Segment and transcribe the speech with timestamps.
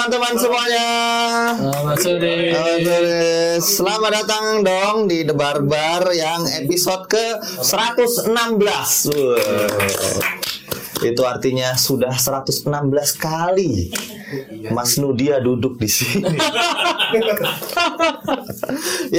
[0.00, 0.88] Teman-teman semuanya.
[1.60, 2.36] Selamat sore.
[2.48, 3.20] Selamat sore.
[3.60, 8.32] Selamat datang dong di The Barbar yang episode ke 116.
[8.32, 9.36] Wah.
[11.04, 12.64] Itu artinya sudah 116
[13.20, 13.92] kali
[14.72, 16.32] Mas Nudia duduk di sini.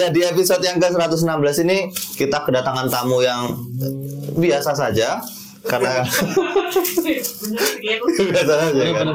[0.01, 3.53] ya di episode yang ke 116 ini kita kedatangan tamu yang
[4.33, 5.21] biasa saja
[5.61, 6.01] karena
[8.31, 9.05] biasa saja kan.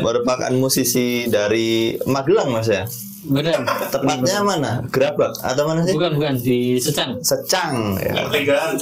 [0.00, 2.84] Merupakan musisi dari Magelang mas ya?
[3.26, 3.58] Benar.
[3.90, 4.72] tepatnya mana?
[4.88, 5.98] Gerabak atau mana sih?
[5.98, 7.18] Bukan bukan di Secang.
[7.20, 8.30] Secang ya.
[8.30, 8.78] Magelang?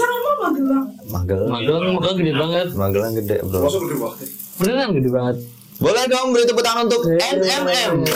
[1.08, 1.48] Magelang.
[1.96, 2.66] Magelang gede banget.
[2.76, 3.68] Magelang gede bro.
[4.60, 5.36] Beneran gede banget.
[5.74, 7.02] boleh dong beri tepuk tangan untuk.
[7.18, 8.06] NMM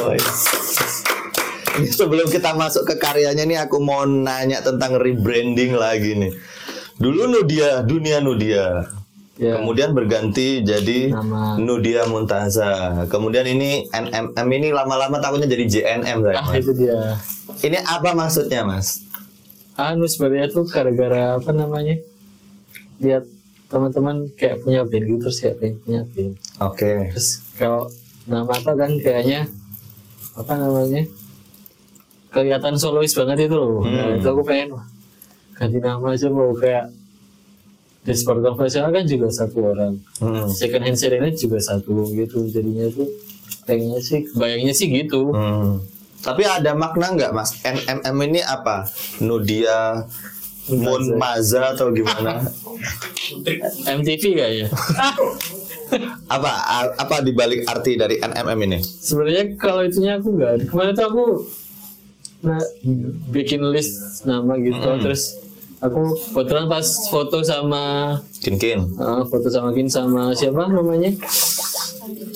[1.98, 6.32] sebelum kita masuk ke karyanya nih aku mau nanya tentang rebranding lagi nih
[6.98, 8.66] dulu Nudia dunia Nudia
[9.38, 9.54] Ya.
[9.54, 11.54] Kemudian berganti jadi Nama.
[11.62, 13.06] Nudia Muntaza.
[13.06, 16.42] Kemudian ini NMM ini lama-lama takutnya jadi JNM saya.
[16.42, 17.14] Ah itu dia.
[17.62, 19.06] Ini apa maksudnya, Mas?
[19.78, 22.02] Anu sebenarnya tuh gara-gara apa namanya?
[22.98, 23.30] Lihat
[23.70, 26.34] teman-teman kayak punya band gitu terus pengen punya band.
[26.58, 27.14] Oke.
[27.14, 27.86] Terus kalau
[28.26, 29.46] nama apa kan kayaknya
[30.34, 31.06] apa namanya?
[32.34, 33.86] Kelihatan solois banget itu loh.
[33.86, 34.18] Nah, Hmm.
[34.18, 34.74] itu aku pengen
[35.58, 36.94] ganti nama aja mau kayak
[38.06, 39.98] Discord Profesional kan juga satu orang.
[40.22, 40.48] Hmm.
[40.48, 43.10] second hand Serena juga satu gitu jadinya tuh
[43.68, 45.82] pengennya sih bayangnya sih gitu Hmm.
[46.18, 47.62] Tapi ada makna nggak, Mas?
[47.62, 48.90] NMM ini apa?
[49.22, 50.02] Nudia
[50.66, 52.42] Mun Maza atau gimana?
[53.98, 54.66] MTV kayaknya
[56.34, 56.50] apa
[56.96, 58.78] apa dibalik arti dari NMM ini?
[58.80, 61.24] sebenarnya kalau itunya aku nggak kemarin tuh aku
[62.44, 62.60] nah,
[63.32, 65.36] bikin list nama gitu terus
[65.78, 66.00] aku
[66.32, 67.82] kebetulan pas foto sama
[68.38, 68.82] Kin-kin.
[68.92, 71.14] eh, foto sama Kin sama siapa namanya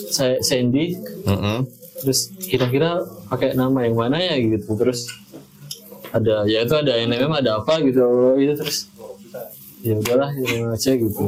[0.08, 0.94] saya Sandy
[1.24, 1.66] Mm-mm.
[1.98, 5.10] terus kira-kira pakai nama yang mana ya gitu terus
[6.10, 8.04] ada ya itu ada NMM ada apa gitu
[8.36, 8.86] itu terus
[9.80, 11.24] ya udahlah ini aja gitu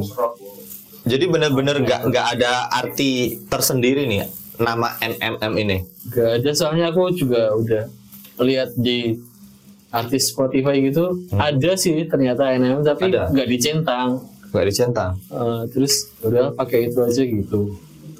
[1.05, 4.25] Jadi benar-benar nggak nggak ada arti tersendiri nih
[4.57, 5.77] nama NMM ini.
[6.07, 7.85] gak ada soalnya aku juga udah
[8.39, 9.13] lihat di
[9.95, 14.19] artis Spotify gitu ada sih ternyata NMM tapi nggak dicentang.
[14.51, 15.11] Nggak dicentang.
[15.31, 17.75] Eh, terus udah pakai itu aja gitu.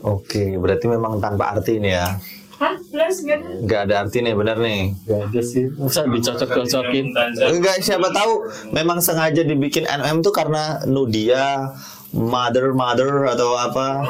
[0.06, 2.14] Oke, berarti memang tanpa arti ini ya.
[2.56, 2.75] Hah?
[2.88, 3.50] Plus gak ada?
[3.68, 4.81] Nggak ada arti nih, bener nih.
[5.03, 5.66] gak ada sih.
[5.75, 7.06] Masa dicocok-cocokin?
[7.52, 11.75] Enggak, siapa tahu memang sengaja dibikin NM tuh karena Nudia,
[12.16, 14.08] mother mother atau apa?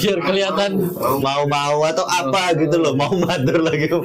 [0.00, 0.80] Biar kelihatan.
[1.20, 3.90] Mau mau atau apa gitu loh mau mother lagi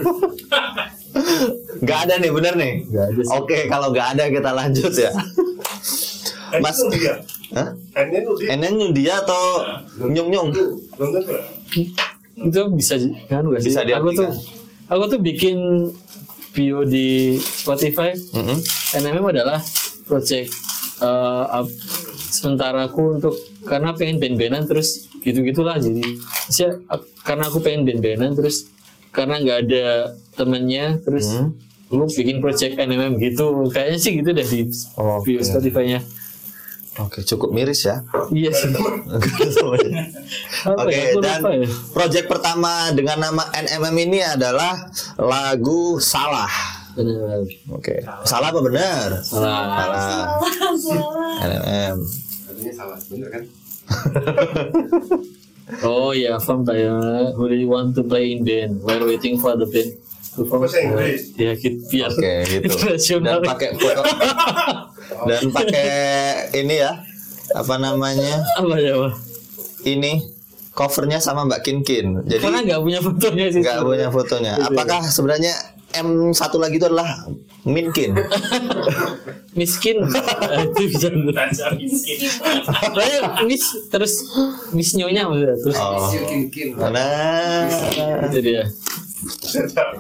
[1.80, 3.32] nggak ada nih bener nih ada sih.
[3.32, 5.12] oke kalau nggak ada kita lanjut ya
[6.58, 7.20] mas dia.
[7.50, 7.70] Hah?
[8.08, 8.48] Itu dia.
[9.20, 9.42] Atau
[10.02, 10.64] Nyung Nyung ya?
[12.38, 12.96] itu bisa
[13.26, 14.30] kan gak sih Bisa aku tuh
[14.88, 15.58] aku tuh bikin
[16.54, 18.58] bio di Spotify Mm-mm.
[18.96, 19.60] NMM adalah
[20.06, 20.54] project
[21.00, 21.74] eh, up-
[22.28, 23.34] sementara aku untuk
[23.64, 26.04] karena pengen band-bandan terus gitu-gitulah jadi
[26.48, 26.78] saya
[27.22, 28.70] karena aku pengen band-bandan terus
[29.10, 29.86] karena nggak ada
[30.34, 31.52] temennya terus Hmm.
[31.88, 34.68] Lu bikin project NMM gitu kayaknya sih gitu deh di
[35.00, 35.46] Oh, bio iya.
[35.46, 36.00] Spotify-nya
[36.98, 38.02] Oke, cukup miris ya.
[38.34, 38.74] iya sih
[40.68, 46.50] Oke, ya dan ya project pertama dengan nama NMM ini adalah lagu Salah.
[46.98, 47.46] Benar.
[47.78, 49.22] Oke, salah apa benar?
[49.22, 49.78] salah
[50.74, 51.38] Salah.
[51.46, 51.98] NMM.
[52.50, 53.44] Artinya salah, bener kan?
[55.86, 56.96] oh ya from ya
[57.38, 59.94] who do you want to play in band while waiting for the band
[60.46, 61.34] Bahasa Inggris.
[61.34, 62.74] ya gitu biar Oke, gitu.
[63.18, 64.02] Dan pakai foto
[65.30, 65.90] dan pakai
[66.54, 67.02] ini ya.
[67.56, 68.44] Apa namanya?
[68.60, 69.14] apa ya Pak?
[69.88, 70.20] Ini
[70.76, 72.08] covernya sama Mbak Kin Kin.
[72.28, 74.54] Jadi karena nggak punya fotonya sih nggak punya fotonya.
[74.62, 75.54] Apakah sebenarnya
[75.96, 77.26] M satu lagi itu adalah
[77.64, 78.14] Minkin?
[79.58, 79.98] miskin
[80.70, 81.10] itu bisa
[82.94, 84.14] Soalnya mis terus
[84.70, 86.90] mis nyonya maksudnya terus Oh.
[86.94, 87.66] Nah,
[88.30, 88.64] itu dia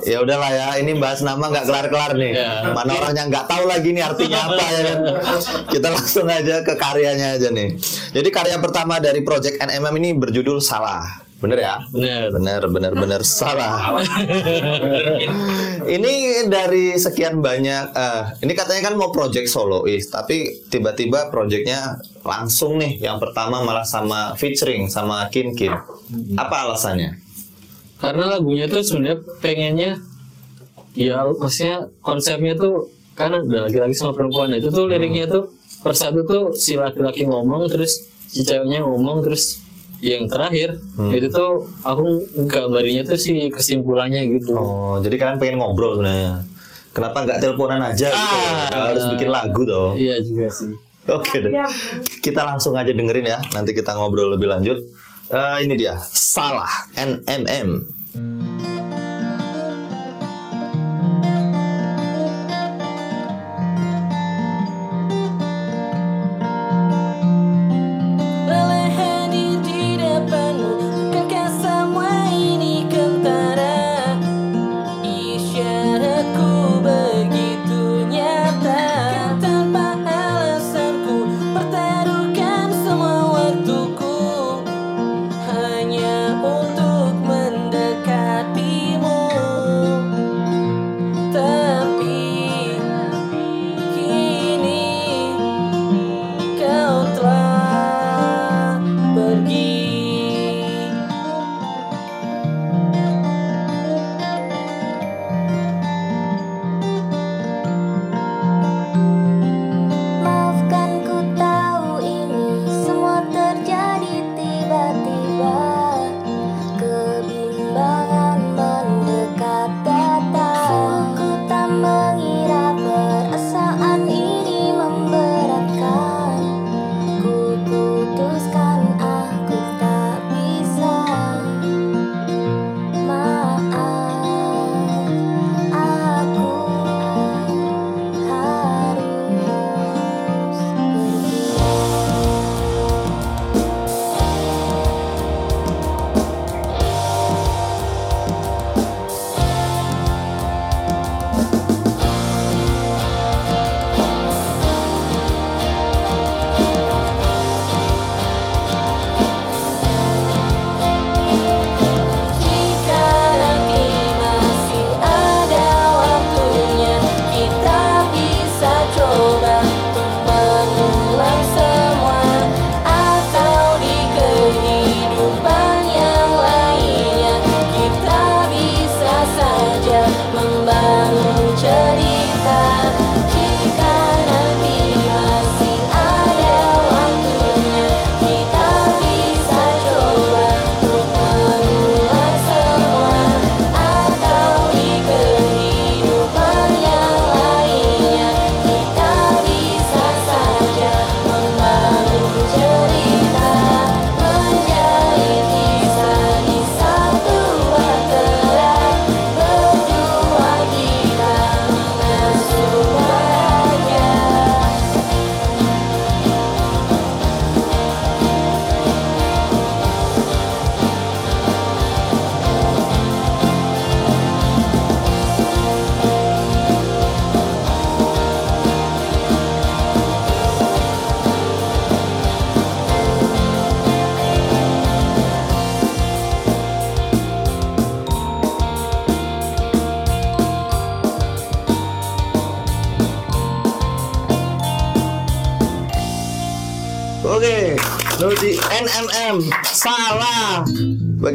[0.03, 0.67] ya udahlah ya.
[0.81, 2.31] Ini bahas nama nggak kelar-kelar nih.
[2.35, 2.51] Ya.
[2.71, 4.99] Mana orangnya nggak tahu lagi nih artinya apa ya kan.
[5.71, 7.77] Kita langsung aja ke karyanya aja nih.
[8.13, 11.27] Jadi karya pertama dari Project NMM ini berjudul Salah.
[11.37, 11.77] Bener ya?
[11.93, 13.93] benar Bener, bener, bener salah.
[15.85, 22.81] ini dari sekian banyak, eh, ini katanya kan mau project solois, tapi tiba-tiba projectnya langsung
[22.81, 25.77] nih, yang pertama malah sama featuring sama Kin Kin.
[26.33, 27.26] Apa alasannya?
[27.97, 29.91] Karena lagunya tuh sebenarnya pengennya
[30.93, 35.49] ya maksudnya konsepnya tuh karena ada laki-laki sama perempuan itu tuh liriknya tuh
[35.81, 39.61] persatu tuh si laki-laki ngomong terus si ceweknya ngomong terus
[39.97, 40.77] yang terakhir
[41.09, 46.45] itu tuh aku gambarinnya tuh sih kesimpulannya gitu Oh, jadi kalian pengen ngobrol sebenarnya.
[46.93, 48.09] Kenapa nggak teleponan aja?
[48.09, 48.35] gitu?
[48.37, 48.69] Ah.
[48.69, 49.93] Nggak harus bikin lagu dong.
[49.97, 50.73] iya juga sih
[51.07, 51.49] Oke deh.
[52.19, 53.39] Kita langsung aja dengerin ya.
[53.55, 54.75] Nanti kita ngobrol lebih lanjut.
[55.27, 55.99] Eh, ini dia.
[55.99, 56.87] Salah.
[56.95, 57.83] NMM.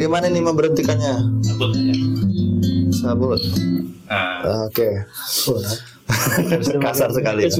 [0.03, 1.15] Bagaimana nih memberhentikannya?
[2.91, 3.39] Sabut.
[4.03, 4.83] Nah, Oke.
[6.83, 7.47] Kasar sekali.
[7.47, 7.55] ya.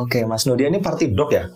[0.00, 1.52] Oke, Mas Nudia ini party dog ya?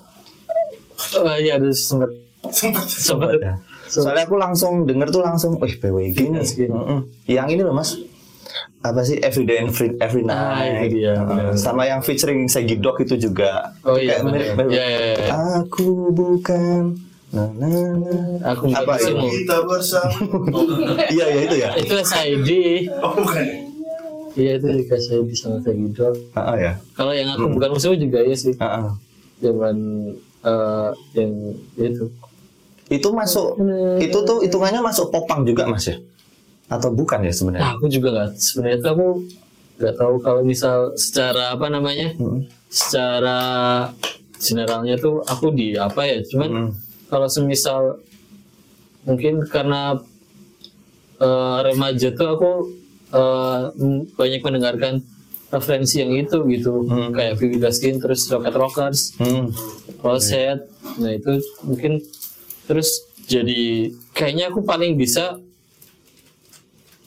[1.16, 2.12] oh iya ada sempet
[2.44, 3.56] sempat sempet ya.
[3.88, 6.68] Soalnya aku langsung denger tuh langsung, wih PWG nih.
[6.68, 7.08] Mm-mm.
[7.24, 7.96] Yang ini loh Mas,
[8.78, 10.84] apa sih Everyday and Every, Every Ah, Night.
[10.84, 11.24] itu dia, Heeh.
[11.24, 11.56] benar.
[11.56, 13.72] Sama yang featuring Segi Dog itu juga.
[13.80, 14.68] Oh iya, Kayak mirip- mirip.
[14.68, 15.26] Iya, iya, iya.
[15.58, 17.00] Aku bukan.
[17.28, 18.12] Na, na, na.
[18.48, 19.20] aku Apa bisa ini?
[19.20, 20.16] mau kita bersama
[21.14, 21.70] iya ya itu ya.
[21.76, 22.48] itu SID
[22.98, 23.44] oh bukan
[24.32, 26.72] iya itu dikasih di sama kayak gitu Heeh ya.
[26.96, 28.88] kalau yang aku bukan musuh juga ya sih Heeh.
[29.38, 29.76] zaman
[30.40, 31.32] eh, yang
[31.76, 32.08] itu
[32.88, 33.60] Itu masuk
[34.00, 36.00] itu tuh hitungannya masuk popang juga Mas ya?
[36.66, 37.68] Atau bukan ya nah, sebenarnya?
[37.76, 39.06] aku juga nggak sebenarnya tuh aku
[39.76, 42.48] nggak tahu kalau misal secara apa namanya Mm.
[42.66, 43.38] secara
[44.34, 46.70] generalnya tuh aku di apa ya cuman Mm.
[47.08, 48.00] Kalau semisal
[49.02, 49.96] mungkin karena
[51.18, 52.50] eh, remaja tuh aku
[53.74, 55.00] m- banyak mendengarkan
[55.48, 57.10] referensi yang itu gitu Hmm.
[57.10, 59.48] kayak Vivi Gaskin terus Rocket Rockers Hmm.
[59.98, 62.04] Rosette nah itu mungkin
[62.64, 65.40] terus jadi kayaknya aku paling bisa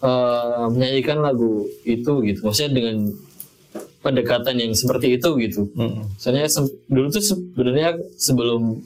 [0.02, 3.14] eh, menyanyikan lagu itu gitu maksudnya dengan
[4.02, 6.10] pendekatan yang seperti itu gitu Hmm.
[6.18, 8.82] soalnya se- dulu tuh sebenarnya sebelum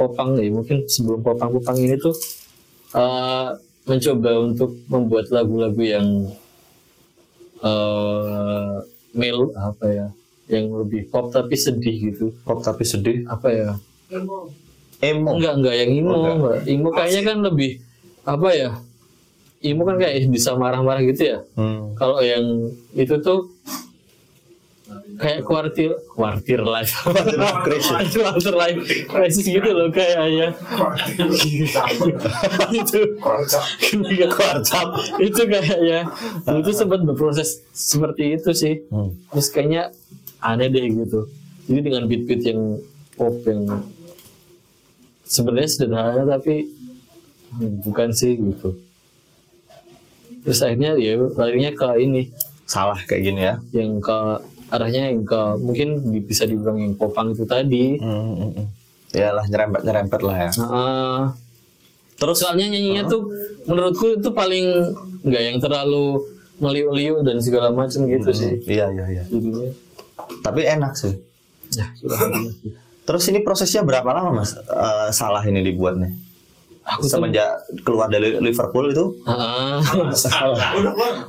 [0.00, 2.16] popang ya mungkin sebelum popang popang ini tuh
[2.92, 3.48] eh,
[3.84, 6.06] mencoba untuk membuat lagu-lagu yang
[7.60, 8.74] eh
[9.12, 10.06] mel apa ya
[10.48, 13.22] yang lebih pop tapi sedih gitu Pop tapi sedih.
[13.26, 13.70] apa ya
[15.00, 15.32] Emo.
[15.32, 16.58] enggak enggak yang Oh, enggak.
[16.66, 17.70] imo kayaknya kan lebih
[18.22, 18.70] apa ya
[19.62, 21.92] imo kan kayak bisa marah-marah gitu ya Hmm.
[21.94, 22.44] kalau yang
[22.92, 23.48] itu tuh
[25.20, 26.94] kayak kuartir kuartir life.
[27.04, 29.44] Kuartir life crisis.
[29.44, 30.56] Gitu loh kayaknya
[32.72, 33.00] itu.
[33.20, 34.86] Kwarcap.
[35.20, 36.08] itu kayaknya
[36.46, 38.74] itu sempat berproses seperti itu sih.
[38.88, 39.12] Hmm.
[39.30, 39.92] terus kayaknya
[40.40, 41.28] aneh deh gitu.
[41.68, 42.60] Jadi dengan beat-beat yang
[43.14, 43.84] pop yang
[45.28, 46.66] sebenarnya sederhana tapi
[47.84, 48.74] bukan sih gitu.
[50.40, 52.32] Terus akhirnya ya larinya ke ini.
[52.64, 53.54] Salah kayak gini ya.
[53.74, 54.18] yang ke
[54.70, 55.88] arahnya yang ke mungkin
[56.22, 58.66] bisa dibilang yang popang itu tadi Hmm, hmm, hmm.
[59.10, 60.50] Yalah nyerempet nyerempet lah ya.
[60.52, 61.18] Heeh.
[62.14, 63.26] Terus soalnya nyanyinya tuh
[63.64, 64.66] menurutku itu paling
[65.20, 66.22] nggak yang terlalu
[66.56, 69.22] meliu-liu dan segala macam gitu sih iya iya iya.
[69.24, 69.72] jadinya
[70.40, 71.16] Tapi enak sih.
[71.72, 72.20] ya sudah
[73.02, 74.52] Terus ini prosesnya berapa lama mas?
[74.54, 76.12] Eh, salah ini dibuatnya?
[76.82, 77.48] aku tuh Semenjak
[77.80, 79.80] keluar dari Liverpool itu Ah.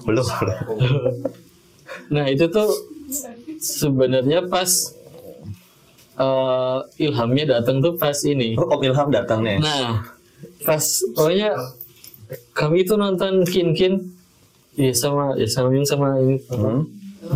[0.04, 0.26] belum.
[2.10, 2.70] nah itu tuh
[3.60, 4.68] sebenarnya pas
[6.18, 8.54] eh, ilhamnya datang tuh pas ini.
[8.56, 9.58] Oh, Om Ilham datang nih.
[9.60, 10.06] nah
[10.66, 10.84] pas
[11.14, 11.54] pokoknya
[12.54, 13.94] kami tuh nonton kin kin
[14.78, 16.38] ya sama ya sama Yung sama ini.
[16.50, 16.86] Hmm.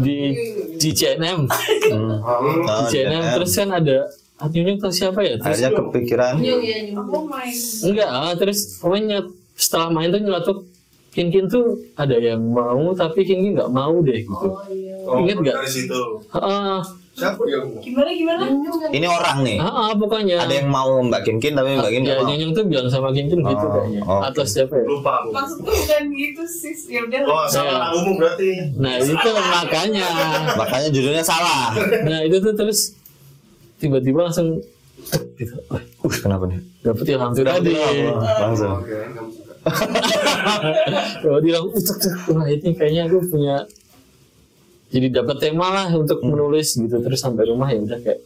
[0.01, 0.33] di
[0.81, 1.45] di CNM
[1.93, 2.17] Hmm.
[2.19, 5.39] Oh, di CNM terus kan ada Nyung atau siapa ya?
[5.39, 6.33] Terus akhirnya kepikiran.
[7.87, 9.23] Enggak ah, terus pokoknya
[9.55, 10.57] setelah main tuh nyeletuk
[11.15, 11.63] kin kin tuh
[11.95, 14.47] ada yang mau tapi kin kin nggak mau deh gitu
[15.05, 15.55] Oh, Ingat nggak?
[15.55, 16.01] Dari situ.
[16.33, 16.81] Ah,
[17.13, 18.43] Siapa yang Gimana gimana?
[18.89, 19.55] ini orang nih.
[19.55, 22.33] ah, ah, pokoknya Ada yang mau Mbak Kinkin tapi Mbak Kin nggak ya mau.
[22.33, 24.25] Nyung tuh bilang sama kin kin gitu Oh, kayaknya oke.
[24.25, 25.29] atau siapa ya lupa aku.
[25.29, 26.73] Maksudku bukan gitu sih.
[26.89, 27.19] Ya udah.
[27.23, 27.95] Oh, salah Ya.
[27.95, 28.49] umum berarti.
[28.75, 30.07] nah itu makanya
[30.57, 31.69] Makanya judulnya salah.
[32.01, 32.97] nah itu tuh terus
[33.77, 34.57] tiba-tiba langsung
[35.37, 35.53] gitu.
[35.69, 35.79] Uh,
[36.17, 36.59] kenapa nih?
[36.81, 37.73] dapet ilham tuh tadi
[38.17, 38.81] Langsung.
[41.25, 43.65] Kalau dia bilang "Ucek, cek, wah ini kayaknya aku punya
[44.93, 47.01] jadi dapat tema lah untuk menulis gitu.
[47.01, 48.21] Terus sampai rumah ya udah kayak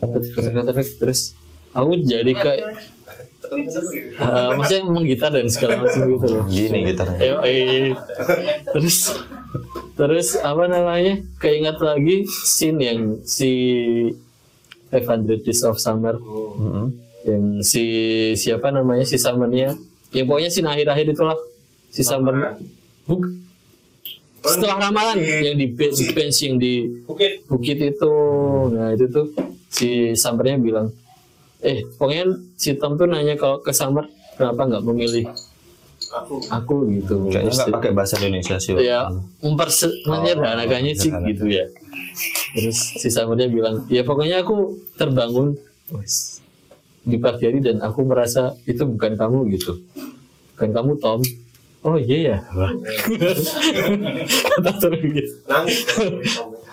[0.00, 1.36] dapet kata-kata terus
[1.76, 2.66] aku jadi kayak
[3.52, 6.44] eh, maksudnya menggitar dan segala macam gitu loh.
[6.48, 7.18] Gini gitarnya.
[7.20, 7.92] Ayo, eh.
[8.72, 9.20] terus
[9.94, 11.20] terus apa namanya?
[11.36, 13.52] Keingat lagi scene yang si
[14.90, 16.16] 500 Days of Summer.
[16.16, 16.88] Mm-mm.
[17.20, 17.84] yang si
[18.32, 19.04] siapa namanya?
[19.04, 19.76] Si Summernya
[20.10, 21.36] ya pokoknya scene akhir-akhir itulah
[21.88, 22.58] si Summer.
[23.04, 23.26] Buk,
[24.40, 27.44] setelah ramalan yang di be- di bench yang di Bukit.
[27.44, 28.14] bukit itu.
[28.70, 29.26] Nah itu tuh
[29.68, 30.88] si Summernya bilang
[31.60, 32.24] eh pokoknya
[32.54, 35.28] si Tom tuh nanya kalau ke Summer kenapa nggak memilih
[36.10, 36.40] Aku.
[36.48, 37.28] aku gitu.
[37.28, 38.72] Kayaknya nggak pakai bahasa Indonesia sih.
[38.74, 41.68] ya memperse menyederhanakannya sih gitu ya.
[42.56, 45.54] Terus si Summernya bilang ya pokoknya aku terbangun.
[45.90, 46.39] Wes,
[47.10, 49.82] di pagi hari dan aku merasa itu bukan kamu gitu.
[50.54, 51.20] Bukan kamu Tom.
[51.82, 52.38] Oh iya ya?
[54.54, 55.34] Kata Tom gitu.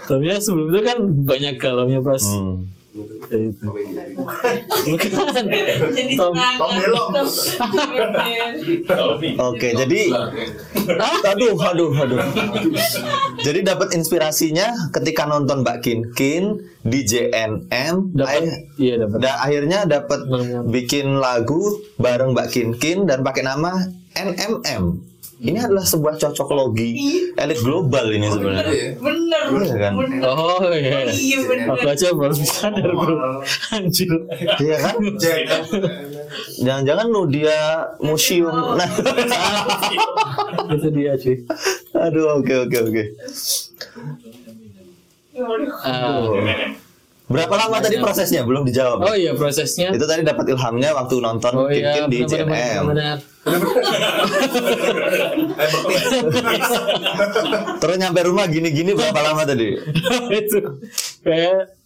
[0.07, 2.76] Tapi ya sebelum itu kan banyak galaunya pas Hmm.
[2.97, 3.65] Itu
[4.87, 5.43] bukan
[5.93, 7.07] Jadi Tom Tom belok.
[9.37, 10.01] Oke, jadi
[11.25, 12.19] aduh, aduh, aduh.
[13.39, 16.45] Jadi dapat inspirasinya ketika nonton Mbak Kin Kin
[16.81, 18.15] di JNM.
[18.77, 20.19] iya dapat da- akhirnya dapat
[20.65, 21.59] bikin lagu
[21.97, 23.75] bareng Mbak Kin Kin dan pakai nama
[24.15, 24.83] NMM.
[25.37, 26.97] Ini adalah sebuah cocoklogi
[27.37, 28.97] elit global ini sebenarnya.
[28.97, 29.43] Bener.
[29.53, 29.91] Iya kan?
[29.93, 30.21] Bener.
[30.25, 31.65] oh iya Iya bener.
[31.77, 34.09] aku aja baru sadar bro anjir
[34.57, 34.95] Iya kan?
[36.57, 38.49] Jangan-jangan lu dia museum.
[38.49, 38.89] Nah,
[40.73, 41.45] itu dia sih
[41.93, 43.03] aduh, oke, oke, oke.
[45.85, 46.25] Ah,
[47.27, 48.47] Berapa lama tadi prosesnya?
[48.47, 49.03] Belum dijawab.
[49.03, 52.95] oh iya prosesnya Itu tadi dapat ilhamnya waktu nonton oh iya di JNM.
[57.83, 59.75] Terus nyampe rumah gini-gini berapa lama tadi?
[60.39, 60.59] itu
[61.23, 61.77] kayak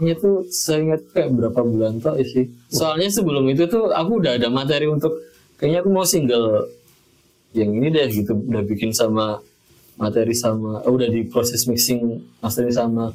[0.00, 4.48] itu saya ingat kayak berapa bulan tuh sih soalnya sebelum itu tuh aku udah ada
[4.48, 5.12] materi untuk
[5.60, 6.70] kayaknya aku mau single
[7.52, 9.42] yang ini deh gitu udah bikin sama
[10.00, 13.12] materi sama oh, udah di proses mixing mastering sama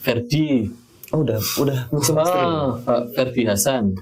[0.00, 0.72] Ferdi.
[1.10, 3.98] Oh, udah, udah musim ah Pak Ferdi Hasan.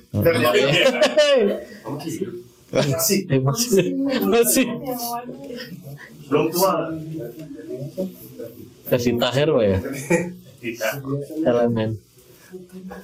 [2.68, 3.24] Masih.
[3.32, 3.84] eh, masih.
[4.28, 4.66] Masih.
[6.28, 6.72] Belum tua.
[8.84, 9.78] Ferdi Tahir Pak ya?
[11.44, 11.90] Elemen.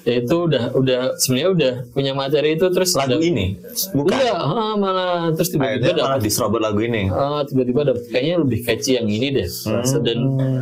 [0.08, 3.60] Ya itu udah udah sebenarnya udah punya materi itu terus Lagu udah- ini?
[3.92, 4.16] Bukan.
[4.16, 7.12] Enggak, ah, malah terus tiba-tiba Akhirnya malah diserobot lagu ini.
[7.12, 9.44] Ah, tiba-tiba ada kayaknya lebih catchy yang ini deh.
[9.48, 10.00] Rasa.
[10.00, 10.18] dan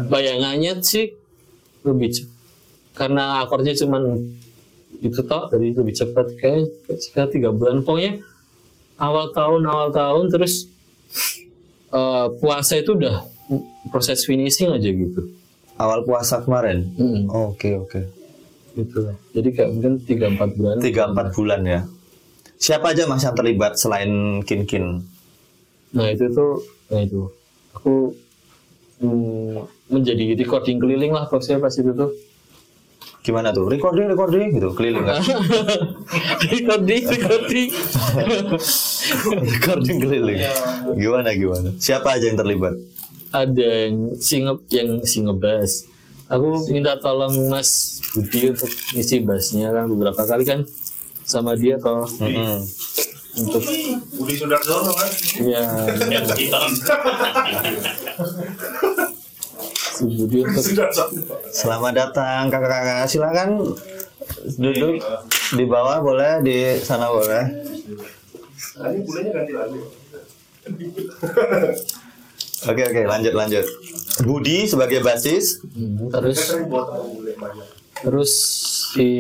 [0.07, 1.15] bayangannya sih
[1.83, 2.31] lebih cep-
[2.93, 4.21] karena akordnya cuman
[5.01, 8.23] itu toh dari lebih cepat kayak sekitar tiga bulan pokoknya
[9.01, 10.71] awal tahun awal tahun terus
[11.91, 13.27] eh, puasa itu udah
[13.91, 15.23] proses finishing aja gitu
[15.73, 16.85] Awal puasa kemarin.
[16.95, 18.01] Mm, Oke oke.
[18.73, 21.81] gitu jadi kayak mungkin tiga empat bulan Tiga empat bulan ya.
[22.57, 25.03] Siapa aja mas yang terlibat selain Kin Kin?
[25.93, 27.27] Nah itu tuh, nah itu
[27.75, 28.15] aku
[29.03, 29.59] hmm,
[29.93, 32.11] menjadi recording keliling lah prosesnya pas itu tuh.
[33.23, 33.71] Gimana tuh?
[33.71, 35.23] Recording recording gitu keliling kan?
[36.51, 37.71] recording, recording.
[39.55, 40.43] recording keliling.
[40.99, 41.71] Gimana gimana?
[41.79, 42.75] Siapa aja yang terlibat?
[43.31, 45.87] Ada yang singe yang singe bass.
[46.27, 50.65] Aku minta tolong Mas Budi untuk ngisi bassnya kan beberapa kali kan
[51.23, 52.59] sama dia toh Mm-mm.
[53.39, 53.63] untuk
[54.17, 55.11] Budi Sudarsono kan?
[55.45, 55.63] ya
[55.95, 57.47] si Budi untuk Sudarsono.
[61.53, 63.05] Selamat datang kakak-kakak.
[63.09, 63.77] Silakan
[64.57, 65.05] duduk
[65.53, 67.45] di bawah boleh, di sana boleh.
[68.81, 69.81] Ini bulannya ganti lagu.
[72.63, 73.67] Oke oke lanjut lanjut.
[74.23, 75.59] Budi sebagai basis.
[75.75, 76.39] Hmm, terus
[77.99, 78.33] terus
[78.95, 79.11] si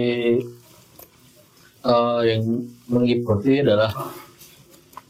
[1.82, 2.42] eh, yang
[2.86, 3.90] ini adalah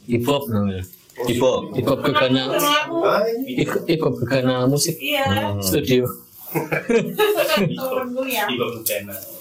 [0.09, 0.81] hip hop namanya
[1.13, 1.69] Ipo.
[1.77, 6.09] ini hip hop gegana musik Iya, studio
[8.13, 8.45] gue ya.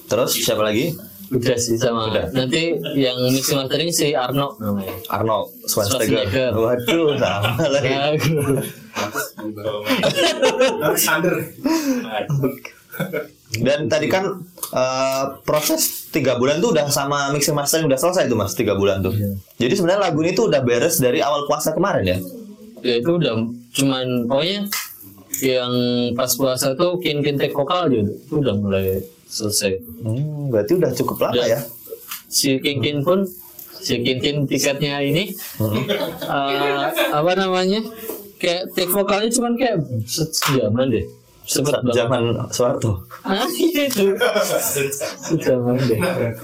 [0.07, 0.95] Terus siapa lagi?
[1.31, 2.27] udah sih sama Udah.
[2.35, 6.51] nanti yang mixing mastering si Arno namanya Arnold Schwarzenegger.
[6.51, 7.95] Waduh sama lagi.
[10.83, 11.35] Alexander.
[13.53, 14.39] Dan tadi kan
[14.71, 18.99] eh, proses tiga bulan tuh udah sama mixing mastering udah selesai tuh mas tiga bulan
[18.99, 19.11] tuh.
[19.11, 19.35] Iya.
[19.59, 22.17] Jadi sebenarnya lagu ini tuh udah beres dari awal puasa kemarin ya.
[22.81, 23.35] ya itu udah
[23.71, 24.59] cuman pokoknya
[25.39, 25.71] yang
[26.11, 30.91] pas puasa tuh kin kin take vokal aja itu udah mulai selesai Hmm, berarti udah
[30.91, 31.47] cukup lama Udah.
[31.47, 31.59] ya.
[32.25, 33.23] si Kinkin pun
[33.75, 37.85] si Kinkin tiketnya ini eh, apa namanya
[38.37, 41.05] kayak take vokalnya cuman kayak se- sejaman deh
[41.41, 42.23] banget Zaman
[42.53, 42.91] Soeharto.
[43.27, 44.13] ah iya itu
[45.27, 46.37] sejaman deh enak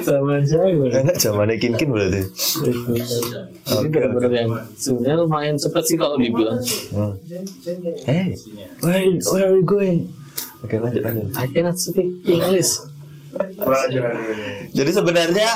[0.00, 0.68] zaman zaman saya
[1.04, 2.22] Enak zamannya Kin Kin berarti.
[3.64, 6.60] Ini benar-benar yang sebenarnya lumayan cepet sih kalau dibilang.
[6.94, 7.12] Hmm.
[8.06, 8.38] Hey,
[8.80, 10.08] where, where are you going?
[10.64, 11.26] Oke lanjut lanjut.
[11.36, 12.80] I cannot speak English.
[14.72, 15.48] Jadi sebenarnya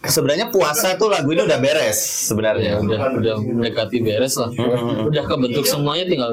[0.00, 2.78] sebenarnya puasa tuh lagu ini udah beres Ya sebenarnya.
[2.78, 4.50] udah udah mendekati beres lah.
[5.02, 6.32] Udah kebentuk semuanya tinggal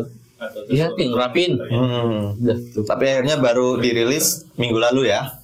[0.67, 1.58] ya tinggal rapin.
[1.58, 2.38] Hmm.
[2.38, 5.41] Udah tuh Tapi akhirnya baru dirilis minggu lalu ya.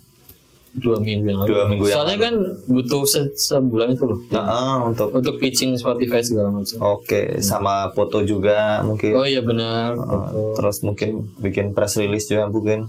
[0.71, 1.47] dua minggu yang lalu.
[1.49, 2.33] Dua minggu yang Soalnya kan
[2.65, 4.23] butuh se- sebulan itu loh.
[4.29, 6.79] Nah, ah, untuk Untuk pitching Spotify segala macam.
[6.79, 9.11] oke sama foto juga mungkin.
[9.11, 9.99] Oh iya benar.
[9.99, 10.55] Foto.
[10.55, 12.87] terus mungkin bikin press release juga mungkin.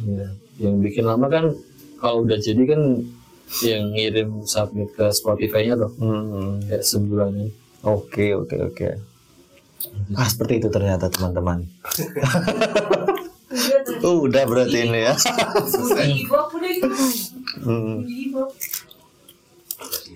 [0.00, 0.34] Iya.
[0.58, 1.44] Yang bikin lama kan
[1.96, 3.06] kalau udah jadi kan
[3.60, 5.92] yang ngirim submit ke Spotify-nya loh.
[6.00, 6.64] Hmm.
[6.64, 7.48] Kayak sebulan ini.
[7.84, 8.88] Oke oke oke.
[10.14, 11.66] Ah seperti itu ternyata teman-teman.
[14.02, 15.14] Udah berarti ini ya.
[17.62, 18.06] Hmm.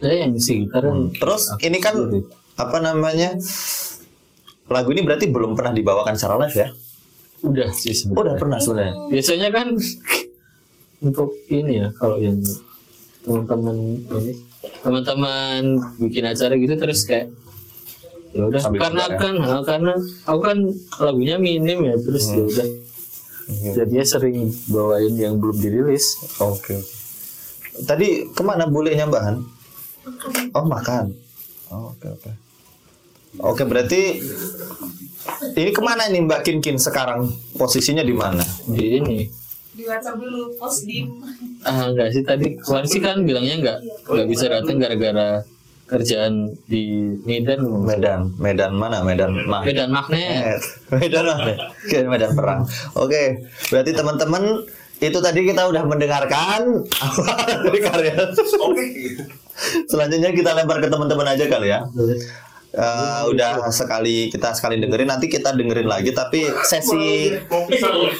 [0.00, 1.94] Saya yang isi gitar kan Terus ini kan
[2.56, 3.36] apa namanya?
[4.66, 6.68] Lagu ini berarti belum pernah dibawakan secara live ya?
[7.36, 8.40] udah sih Oh, udah sebenarnya.
[8.40, 8.94] pernah sebenarnya.
[9.12, 9.66] Biasanya kan
[10.98, 12.40] untuk ini ya kalau yang
[13.26, 13.76] teman-teman
[14.14, 14.32] ini
[14.80, 15.62] teman-teman
[15.98, 17.26] bikin acara gitu terus kayak
[18.30, 19.16] ya udah karena ya?
[19.18, 19.92] kan ah, karena
[20.24, 20.58] aku kan
[21.02, 22.68] lagunya minim ya terus ya udah
[23.46, 23.78] Iya.
[23.82, 26.74] jadinya sering bawain yang belum dirilis Oke.
[26.74, 27.86] oke.
[27.86, 29.36] Tadi ke mana bolehnya Mbak Han?
[30.50, 31.14] Oh makan.
[31.70, 32.30] Oh, Oke oke.
[33.38, 34.18] Oke berarti
[35.54, 38.42] ini ke mana nih Mbak Kin Kin sekarang posisinya di mana?
[38.66, 39.30] di ini
[39.76, 41.04] Di WhatsApp dulu, post di
[41.68, 45.44] ah enggak sih tadi kemarin sih kan bilangnya enggak enggak bisa datang gara-gara
[45.86, 49.04] kerjaan di Medan Medan, Medan mana?
[49.04, 49.62] Medan mah.
[49.62, 50.58] Medan magnet
[50.96, 51.54] Medan mana?
[51.84, 52.60] Oke, Medan perang.
[52.96, 53.22] Oke,
[53.68, 54.64] berarti teman-teman
[54.96, 56.60] itu tadi kita udah mendengarkan
[57.68, 58.16] dari karya.
[58.64, 58.86] Oke.
[59.92, 61.84] Selanjutnya kita lempar ke teman-teman aja kali ya.
[62.76, 67.32] Eh, udah sekali kita sekali dengerin nanti kita dengerin lagi tapi sesi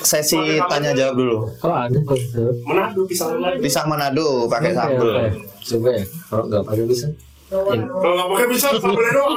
[0.01, 1.37] sesi tanya jawab dulu.
[1.61, 2.17] ada kok
[2.65, 3.37] Manado pisang.
[3.61, 5.13] Pisang Manado pakai oke.
[5.61, 7.07] Coba ya, kalau nggak pakai bisa.
[7.53, 7.69] Kalau
[8.17, 9.37] nggak pakai pisang doang.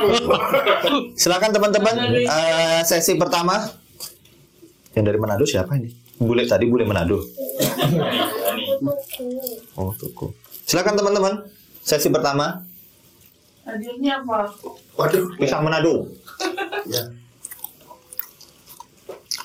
[1.20, 3.60] Silakan teman-teman eh, sesi pertama.
[4.96, 5.92] Yang dari Manado siapa ini?
[6.16, 7.20] Bule tadi bule Manado.
[9.76, 10.32] Oh, tuku.
[10.64, 11.44] Silakan teman-teman.
[11.84, 12.69] Sesi pertama
[13.70, 14.50] Hadirnya apa?
[14.98, 15.26] Waduh.
[15.38, 16.10] pisang Manado.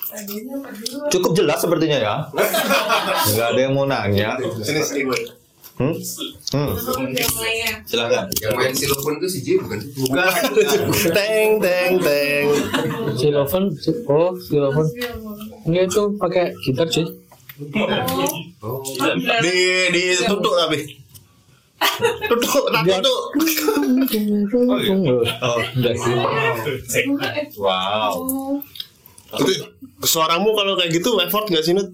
[0.09, 0.97] Hadirnya apa dulu?
[1.13, 2.15] Cukup jelas sepertinya ya.
[3.29, 4.33] Enggak ada yang mau nanya.
[4.65, 5.19] Sini sini gue.
[5.75, 5.91] Hmm?
[6.55, 6.71] Hmm.
[7.11, 7.27] Ya.
[7.83, 8.31] Silakan.
[8.39, 9.91] Yang main silofon itu si J bukan sih?
[10.07, 10.23] Bukan.
[11.19, 12.45] teng teng teng.
[13.19, 13.75] Xylophone,
[14.07, 14.87] oh xylophone.
[15.67, 17.05] Enggak itu pakai gitar cuy.
[18.63, 18.79] Oh,
[19.43, 19.55] Di
[19.91, 21.04] di tutup tapi.
[22.27, 23.21] Tutup, tak tutup.
[25.41, 26.13] Oh, enggak sih.
[27.57, 28.15] Wow.
[29.35, 29.51] Itu
[30.03, 31.91] suaramu kalau kayak gitu effort gak sih Nut?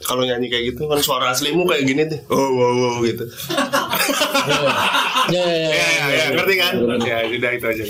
[0.00, 2.20] Kalau nyanyi kayak gitu kan suara aslimu kayak gini tuh.
[2.32, 3.24] Oh wow wow gitu.
[5.30, 5.70] Ya, ya, Ya ya.
[5.70, 6.72] ya ya ngerti kan?
[7.04, 7.84] Ya udah itu aja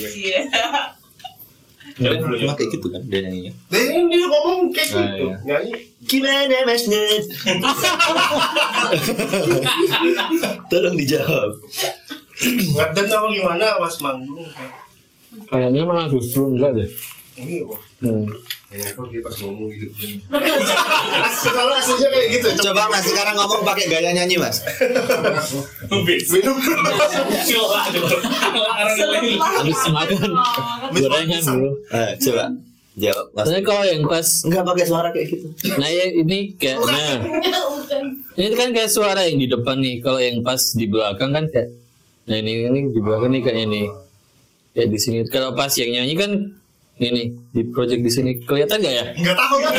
[2.00, 2.16] gue.
[2.32, 2.48] Iya.
[2.48, 3.52] Emang kayak gitu kan dia nyanyinya.
[3.68, 5.22] Dan dia ngomong kayak Ah, gitu.
[5.22, 5.36] iya.
[5.44, 5.72] Nyanyi.
[6.00, 7.24] Gimana Mas Nut?
[10.70, 11.50] Tolong dijawab.
[12.40, 14.48] Ngerti apa gimana Mas Manggung?
[15.46, 16.90] Kayaknya malah justru enggak deh.
[17.36, 17.80] Ini kok.
[18.00, 18.24] Hmm.
[18.70, 19.90] Kayaknya kok dia pas ngomong gitu.
[21.42, 22.48] Kalau aslinya kayak gitu.
[22.70, 24.62] Coba Mas sekarang ngomong pakai gaya nyanyi Mas.
[26.30, 26.56] Minum.
[29.58, 30.30] Habis makan
[30.94, 31.42] gorengan.
[31.90, 32.44] Eh, coba
[32.94, 33.44] jawab Mas.
[33.50, 35.46] Soalnya kalau yang pas Enggak pakai suara kayak gitu.
[35.74, 37.18] Nah ya ini kayak nah
[38.38, 39.98] ini kan kayak suara yang di depan nih.
[39.98, 41.74] Kalau yang pas di belakang kan kayak
[42.30, 43.90] nah ini ini di belakang nih kayak ini
[44.78, 45.26] kayak di sini.
[45.26, 46.30] Kalau pas yang nyanyi kan
[47.00, 49.04] ini di project di sini kelihatan gak ya?
[49.16, 49.72] Enggak tahu kan?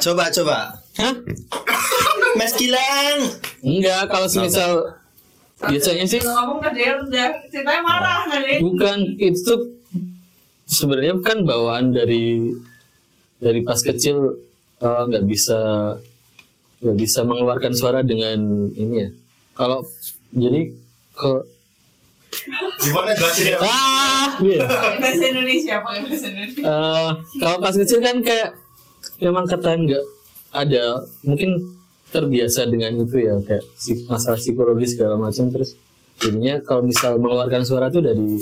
[0.00, 0.56] Coba coba.
[0.96, 1.14] Hah?
[2.38, 3.20] Mas Gilang.
[3.60, 4.08] Enggak.
[4.08, 4.70] Kalau semisal
[5.64, 8.60] biasanya sih Ngomong ke dia udah ceritanya marah kali.
[8.60, 9.60] bukan itu tuh
[10.68, 12.52] sebenarnya kan bawaan dari
[13.40, 14.34] dari pas kecil
[14.82, 15.60] eh, nggak bisa
[16.84, 19.10] nggak bisa mengeluarkan suara dengan ini ya
[19.56, 19.88] kalau
[20.36, 20.68] jadi
[21.16, 21.30] ke
[22.80, 23.58] Gimana jelasin ya?
[23.60, 24.64] ah iya.
[24.98, 26.62] Bahasa Indonesia, pakai bahasa Indonesia.
[26.62, 28.50] Eh, kalau pas kecil kan kayak
[29.18, 30.04] memang kata nggak
[30.50, 30.84] ada
[31.20, 31.50] mungkin
[32.08, 33.64] terbiasa dengan itu ya kayak
[34.06, 35.74] masalah psikologis segala macam terus
[36.16, 38.38] jadinya kalau misal mengeluarkan suara tuh dari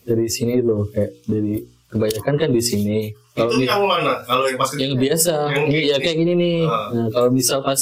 [0.00, 2.98] dari sini loh kayak dari kebanyakan kan di sini
[3.34, 4.22] kalau Itu yang mana?
[4.22, 6.86] Kalau yang pas yang biasa Yang Ini ya kayak gini nih Ah.
[6.90, 7.76] nah kalau misal pas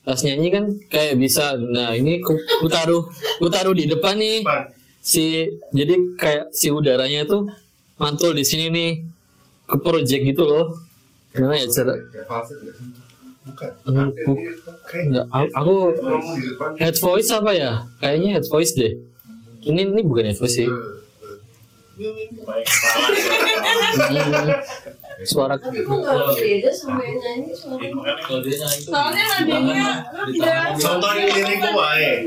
[0.00, 3.04] pas nyanyi kan kayak bisa nah ini ku, ku taruh
[3.36, 4.62] ku taruh di depan nih Depan.
[5.04, 7.52] Si jadi kayak si udaranya tuh
[8.00, 8.90] mantul di sini nih
[9.68, 10.80] ke project gitu loh.
[11.36, 11.94] Gimana ya cara?
[13.44, 13.70] Bukan.
[13.84, 14.08] Hmm,
[15.04, 15.74] Enggak, aku, aku
[16.80, 17.84] head voice apa ya?
[18.00, 18.96] Kayaknya head voice deh.
[19.60, 20.64] Ini ini bukan head voice sih.
[20.64, 20.88] Hmm,
[25.22, 27.54] suara Tapi kok nggak beda sama yang nyanyi?
[27.54, 28.66] Suaranya?
[28.82, 29.94] Soalnya rendah.
[30.80, 32.26] Contohin lirikmu wae.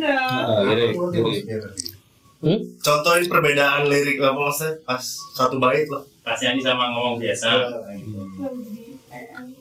[2.37, 2.59] Hmm?
[2.77, 5.01] Contohin perbedaan lirik apa maksudnya pas
[5.33, 6.05] satu bait loh.
[6.21, 7.47] pas nyanyi sama ngomong biasa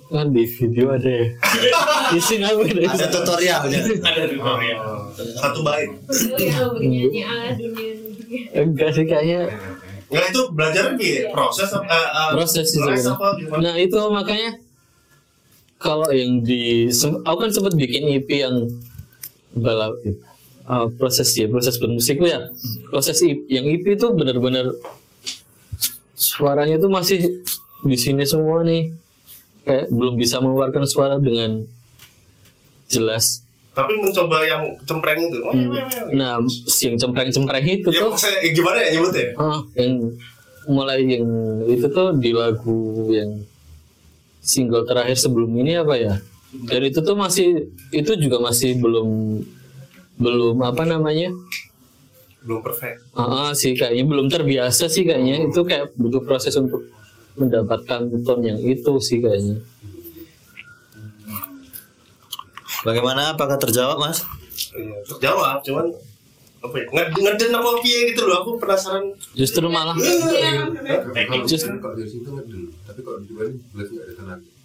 [0.06, 1.26] kan di video ada ya
[2.12, 3.80] di sini ada Ada tutorialnya.
[3.98, 4.78] ada tutorial
[5.34, 5.90] Satu bait.
[6.36, 8.42] Iya, bernyanyi ala dunia dunia.
[8.56, 9.50] enggak sih kayaknya
[10.06, 11.82] Nggak itu belajar gitu proses apa?
[11.84, 13.14] eh, eh, proses sih sebenarnya.
[13.58, 14.50] Nah itu makanya
[15.76, 16.86] kalau yang di
[17.22, 18.70] aku kan sempat bikin EP yang
[19.52, 19.98] balap
[20.66, 22.50] uh, proses ya proses bermusik ya
[22.90, 24.74] proses EP, yang EP itu benar-benar
[26.16, 27.44] suaranya tuh masih
[27.84, 28.90] di sini semua nih
[29.66, 31.66] kayak belum bisa mengeluarkan suara dengan
[32.86, 33.42] jelas.
[33.76, 35.38] Tapi mencoba yang cempreng itu.
[35.52, 35.84] Iya.
[36.16, 36.40] Nah
[36.80, 39.26] yang cempreng-cempreng itu Ya tuh maksudnya eh, gimana ya nyebutnya?
[39.36, 39.92] Ah, yang
[40.64, 41.26] mulai yang
[41.68, 43.44] itu tuh di lagu yang
[44.40, 46.14] single terakhir sebelum ini apa ya?
[46.56, 49.08] Dan itu tuh masih itu juga masih belum
[50.16, 51.32] belum apa namanya?
[52.46, 53.02] Belum perfect.
[53.12, 56.86] Ah, ah, sih kayaknya belum terbiasa sih kayaknya itu kayak butuh proses untuk
[57.36, 59.60] mendapatkan tone yang itu sih kayaknya.
[62.86, 63.34] Bagaimana?
[63.34, 64.22] Apakah terjawab, Mas?
[64.78, 65.90] Iya, terjawab cuman
[66.62, 66.86] apa ya?
[66.86, 68.46] Nged ngeden apa piye gitu loh.
[68.46, 69.10] Aku penasaran.
[69.34, 69.98] Justru malah
[71.12, 74.55] teknik just, Kan kalau dari situ ngedel, tapi kalau di luar belas nggak ada tenaga.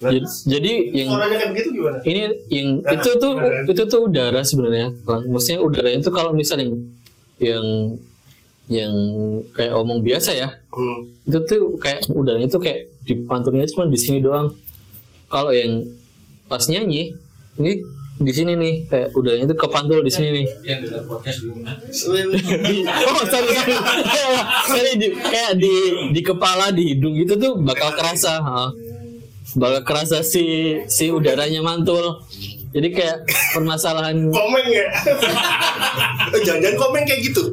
[0.00, 1.98] Nah, jadi, jadi yang suaranya gimana?
[2.08, 3.34] ini yang itu tuh
[3.68, 4.96] itu tuh udara sebenarnya.
[5.28, 6.72] Maksudnya udara itu kalau misalnya
[7.36, 7.96] yang
[8.70, 8.94] yang
[9.52, 11.10] kayak omong biasa ya Hmm.
[11.26, 14.54] itu tuh kayak udaranya tuh kayak di pantunnya cuma di sini doang.
[15.28, 15.84] Kalau yang
[16.48, 17.12] pas nyanyi
[17.58, 17.82] ini
[18.20, 20.46] di sini nih kayak udahnya itu kepantul di sini nih.
[20.64, 21.38] Yang dalam podcast
[23.10, 23.74] oh sorry sorry.
[24.70, 25.72] Sorry di, kayak di
[26.14, 28.70] di kepala di hidung gitu tuh bakal kerasa ha.
[29.52, 30.44] Bakal kerasa si
[30.86, 32.22] si udaranya mantul
[32.70, 33.18] jadi kayak
[33.50, 34.86] permasalahan Komen ya?
[36.30, 37.44] Eh, Jangan-jangan komen kayak gitu?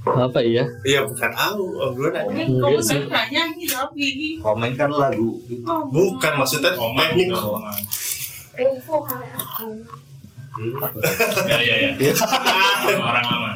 [0.00, 2.44] apa ya Iya bukan tahu, oh, gue nanya.
[2.48, 3.04] Enggak sih.
[4.40, 5.36] Komen kan lagu.
[5.92, 7.60] Bukan maksudnya Komen dong.
[8.56, 9.68] Info kali aku.
[11.46, 12.12] Ya ya ya.
[12.96, 13.50] Orang lama.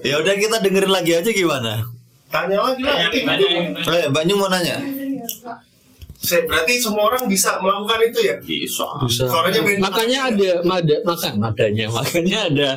[0.00, 1.84] Ya udah kita dengerin lagi aja gimana.
[2.26, 2.96] Tanya lagi lah.
[2.96, 3.50] Banyak banyak.
[3.84, 4.76] Eh, Banyu mau nanya?
[6.18, 8.34] Berarti semua orang bisa melakukan itu ya?
[8.40, 8.86] Bisa.
[9.04, 9.78] bisa Suaranya beda.
[9.78, 12.68] makanya ada ada makan makanya makanya ada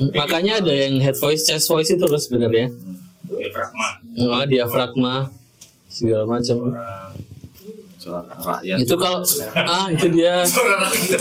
[0.18, 2.68] makanya ada yang head voice chest voice itu loh sebenarnya
[3.22, 3.88] Diafragma.
[4.18, 5.14] oh, diafragma
[5.86, 6.56] segala macam
[7.96, 8.76] Suara rakyat.
[8.80, 9.20] itu kalau
[9.54, 11.20] ah itu dia Suara rakyat.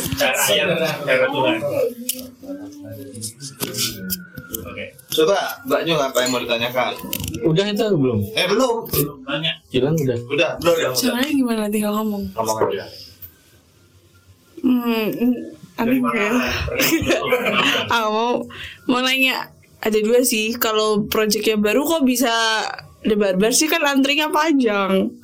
[5.09, 6.93] Coba Mbak Nyu apa yang mau ditanyakan?
[7.39, 8.75] udah itu belum Eh belum.
[9.25, 9.53] Tanya.
[9.73, 10.91] hilang udah Udah, udah, udah.
[10.93, 12.23] Caranya gimana tinggal ngomong?
[12.35, 12.85] Ngomong aja.
[14.59, 15.07] Hmm,
[15.79, 16.29] aneh ya.
[17.95, 18.43] ah, mau
[18.85, 20.53] mau nanya ada dua sih.
[20.59, 22.29] Kalau proyeknya baru kok bisa
[23.07, 25.15] The Barbar sih kan antrinya panjang.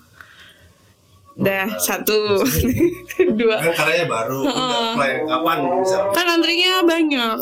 [1.35, 2.47] Dah satu,
[3.39, 3.59] dua.
[3.59, 4.39] Kan karyanya baru.
[4.47, 5.97] Udah play kapan bisa?
[6.15, 7.37] Kan antrinya banyak.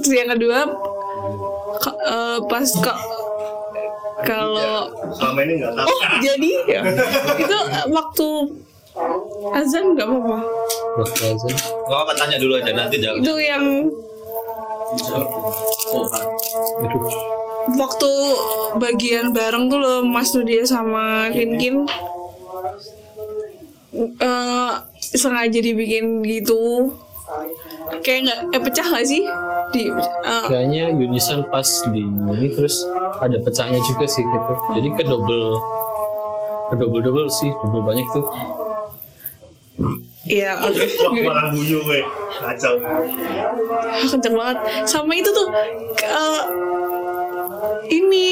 [0.00, 0.70] Terus yang kedua,
[1.82, 2.98] ka- eh, pas kok
[4.22, 5.86] kalau Selama ini nggak tahu.
[5.88, 6.50] oh jadi?
[6.64, 6.80] Ya.
[7.36, 8.28] Itu eh, waktu
[9.52, 10.38] azan nggak apa-apa.
[10.96, 11.52] waktu azan.
[11.82, 13.18] Gak apa tanya dulu aja nanti jawab.
[13.18, 13.64] Itu yang
[17.72, 18.10] waktu
[18.76, 21.86] bagian bareng tuh loh Mas Nudia sama Kinkin
[24.18, 26.92] eh sengaja dibikin gitu
[28.02, 29.22] kayak nggak eh pecah nggak sih
[29.72, 32.84] di eh, kayaknya Unison pas di ini terus
[33.20, 35.60] ada pecahnya juga sih gitu jadi ke double
[36.72, 38.26] ke double double sih double banyak tuh
[40.22, 40.86] Iya, oke.
[41.26, 42.00] Wah, malah gue.
[42.38, 42.78] Kacau.
[44.06, 45.50] kenceng banget sama itu tuh
[45.98, 46.42] eh,
[47.90, 48.26] ini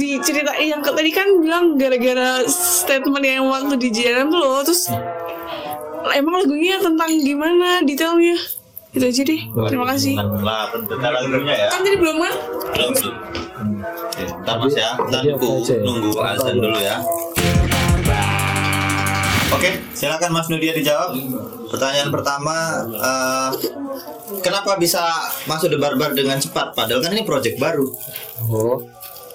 [0.00, 4.88] di cerita yang tadi kan bilang gara-gara statement yang waktu di jalan tuh loh terus
[6.12, 8.36] emang lagunya tentang gimana detailnya
[8.90, 11.68] itu aja deh terima kasih Lah, tentu lagunya ya.
[11.68, 12.34] kan tadi belum kan
[12.74, 13.14] Belum, belum.
[14.04, 15.46] Oke, Ntar mas ya, kita Tadi apa
[15.80, 16.96] nunggu, azan dulu ya.
[19.50, 21.14] Oke, silakan Mas Nudia dijawab.
[21.70, 22.54] Pertanyaan pertama,
[22.90, 23.50] eh,
[24.40, 25.06] kenapa bisa
[25.44, 26.74] masuk The Barbar dengan cepat?
[26.74, 27.86] Padahal kan ini project baru.
[28.44, 28.82] oh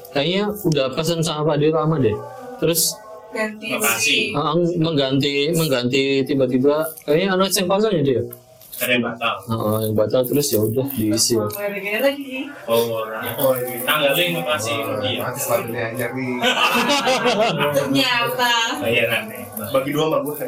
[0.10, 2.17] kayaknya udah pesan sama Pak Dio lama deh
[2.58, 2.97] terus
[3.29, 4.21] ganti Makasih.
[4.33, 8.21] ah, mengganti mengganti tiba-tiba kayaknya anak yang pasangnya dia
[8.79, 9.35] Ada yang batal.
[9.45, 11.43] Ah, yang batal terus ya udah diisi ya.
[12.63, 13.27] Oh, orang.
[13.35, 13.51] Oh,
[13.83, 14.71] tanggalnya makasih.
[15.03, 15.19] Iya.
[15.19, 16.39] Mati sepatunya anyar nih.
[17.75, 18.51] Ternyata.
[18.79, 19.43] Bayaran nih.
[19.75, 20.47] Bagi dua sama gue.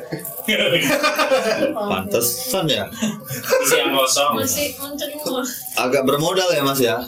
[1.76, 2.88] Pantesan ya.
[3.68, 4.32] Isi yang kosong.
[4.40, 5.44] Masih mencenguk.
[5.76, 7.04] Agak bermodal ya Mas ya.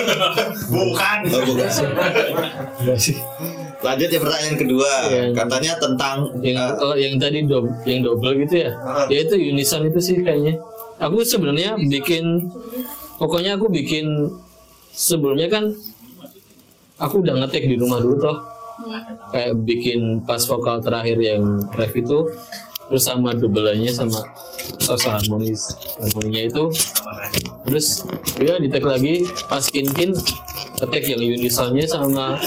[0.72, 1.18] Bukan.
[1.36, 1.68] Oh, bukan.
[3.76, 4.90] Lanjut ya pertanyaan kedua.
[5.06, 8.70] Yang- Katanya tentang yang eh, kalau yang tadi do, yang double gitu ya?
[9.06, 10.56] Ya itu Unison itu sih kayaknya.
[10.96, 12.48] Aku sebenarnya bikin
[13.16, 14.32] pokoknya aku bikin
[14.88, 15.76] sebelumnya kan
[16.96, 18.38] aku udah ngetek di rumah dulu toh.
[19.28, 22.28] Kayak bikin pas vokal terakhir yang ref itu
[22.86, 24.22] terus sama doubleannya sama
[24.78, 25.74] sosok harmonis.
[25.98, 26.64] Harmoninya itu
[27.66, 28.06] terus
[28.38, 30.14] ya di tag lagi pas kin kin
[30.78, 32.38] ketek yang unisonnya sama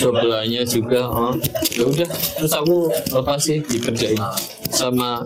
[0.00, 1.08] doubleannya juga.
[1.08, 1.34] Oh.
[1.72, 2.08] ya udah
[2.40, 4.18] terus aku lepas sih dikerjain
[4.72, 5.22] sama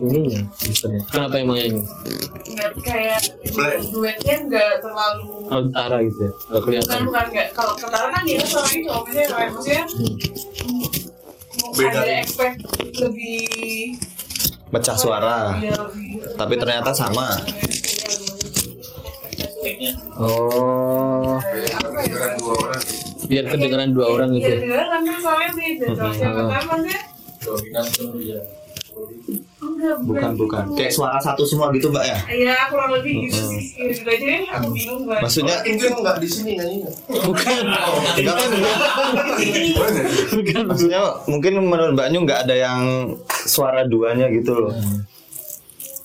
[0.00, 1.82] ini ya misalnya kenapa emang ini?
[2.50, 3.20] Nggak kayak
[3.92, 6.98] duetnya nggak terlalu antara gitu ya nggak bukan kelihatan.
[7.04, 7.48] Bukan nggak.
[7.52, 9.82] Kalau ketara kan dia selama ini cowoknya kayak maksudnya
[11.72, 12.00] Beda.
[12.00, 12.58] ada expect
[12.96, 13.96] lebih
[14.68, 15.54] pecah suara.
[15.56, 17.34] ya, lebih Tapi ternyata sama.
[20.16, 22.82] oh Kedengeran dua orang.
[23.24, 24.84] biar kedengeran dua orang gitu Iya, ya.
[24.88, 25.86] kan soalnya beda.
[25.88, 28.59] Pertama kan enggak
[29.80, 30.64] Bukan bukan.
[30.76, 32.18] Kayak suara satu semua gitu Mbak ya.
[32.28, 33.62] Iya, kurang lebih gitu sih.
[33.76, 35.22] Gitu aja deh, aku bingung banget.
[35.24, 36.90] Maksudnya Itu nggak di sini nyanyinya.
[37.24, 37.64] bukan
[38.20, 38.50] Enggak kan
[40.32, 42.82] bukan maksudnya mungkin menurut Mbak Nyu nggak ada yang
[43.48, 44.72] suara duanya gitu loh.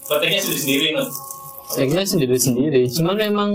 [0.06, 1.04] Konteknya sendiri sendiri no.
[1.66, 3.50] saya kira sendiri sendiri cuman memang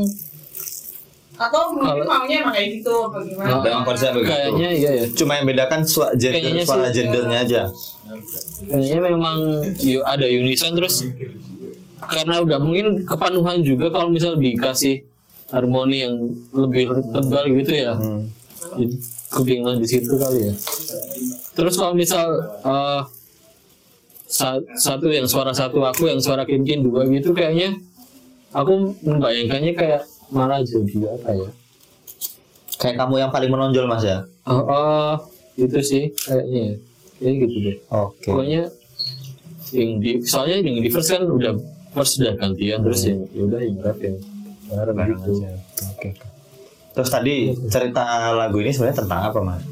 [1.40, 3.48] Atau mungkin Kalau- maunya emang kayak gitu apa gimana?
[3.64, 4.29] Dengan konsep begitu.
[4.29, 5.05] Kayaknya iya ya.
[5.11, 6.94] Cuma yang bedakan suara gender, Kayaknya suara sih.
[6.94, 7.62] gendernya aja.
[8.62, 9.37] Kayaknya memang
[10.05, 10.96] ada unison terus
[12.03, 15.00] karena udah mungkin kepenuhan juga kalau misal dikasih
[15.48, 16.14] harmoni yang
[16.53, 17.96] lebih tebal gitu ya.
[18.76, 18.94] Jadi
[19.31, 20.55] Kebingungan di situ kali ya.
[21.55, 22.26] Terus kalau misal
[24.26, 27.79] sa- satu yang suara satu aku yang suara kinkin dua gitu kayaknya
[28.50, 31.51] aku membayangkannya kayak malah jadi apa ya?
[32.81, 34.25] Kayak kamu yang paling menonjol mas ya.
[34.49, 35.12] Oh, oh,
[35.55, 36.75] itu sih kayaknya ya.
[37.21, 37.77] Kayak gitu deh.
[37.93, 38.29] Oke.
[38.33, 38.62] Pokoknya
[39.71, 41.53] yang di soalnya yang di first kan udah
[41.93, 44.16] first udah gantian terus yang ya udah yang rap yang
[44.71, 45.33] bareng gitu.
[45.95, 46.09] Oke.
[46.90, 47.35] Terus tadi
[47.71, 49.62] cerita lagu ini sebenarnya tentang apa mas?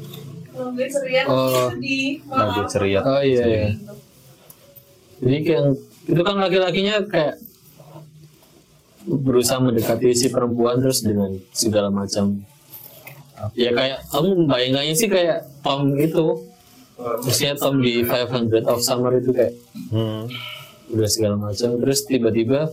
[0.53, 1.71] Kalau gue ceria Oh.
[1.79, 2.99] di Lagu ceria.
[3.03, 3.63] Oh iya iya.
[5.19, 5.63] Jadi kayak
[6.09, 7.35] itu kan laki-lakinya kayak
[9.11, 12.45] berusaha mendekati si perempuan terus dengan segala macam
[13.53, 16.45] ya kayak kamu membayangkannya sih kayak Tom itu
[16.99, 19.55] Maksudnya Tom di 500 of Summer itu kayak
[19.87, 20.27] Hmm.
[20.89, 22.67] udah segala macam terus tiba-tiba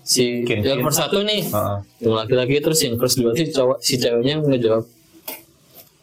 [0.00, 0.84] si Kin- yang kin.
[0.84, 1.78] first satu nih Heeh.
[1.98, 4.86] yang laki-laki terus yang first dua si cowok si ceweknya ngejawab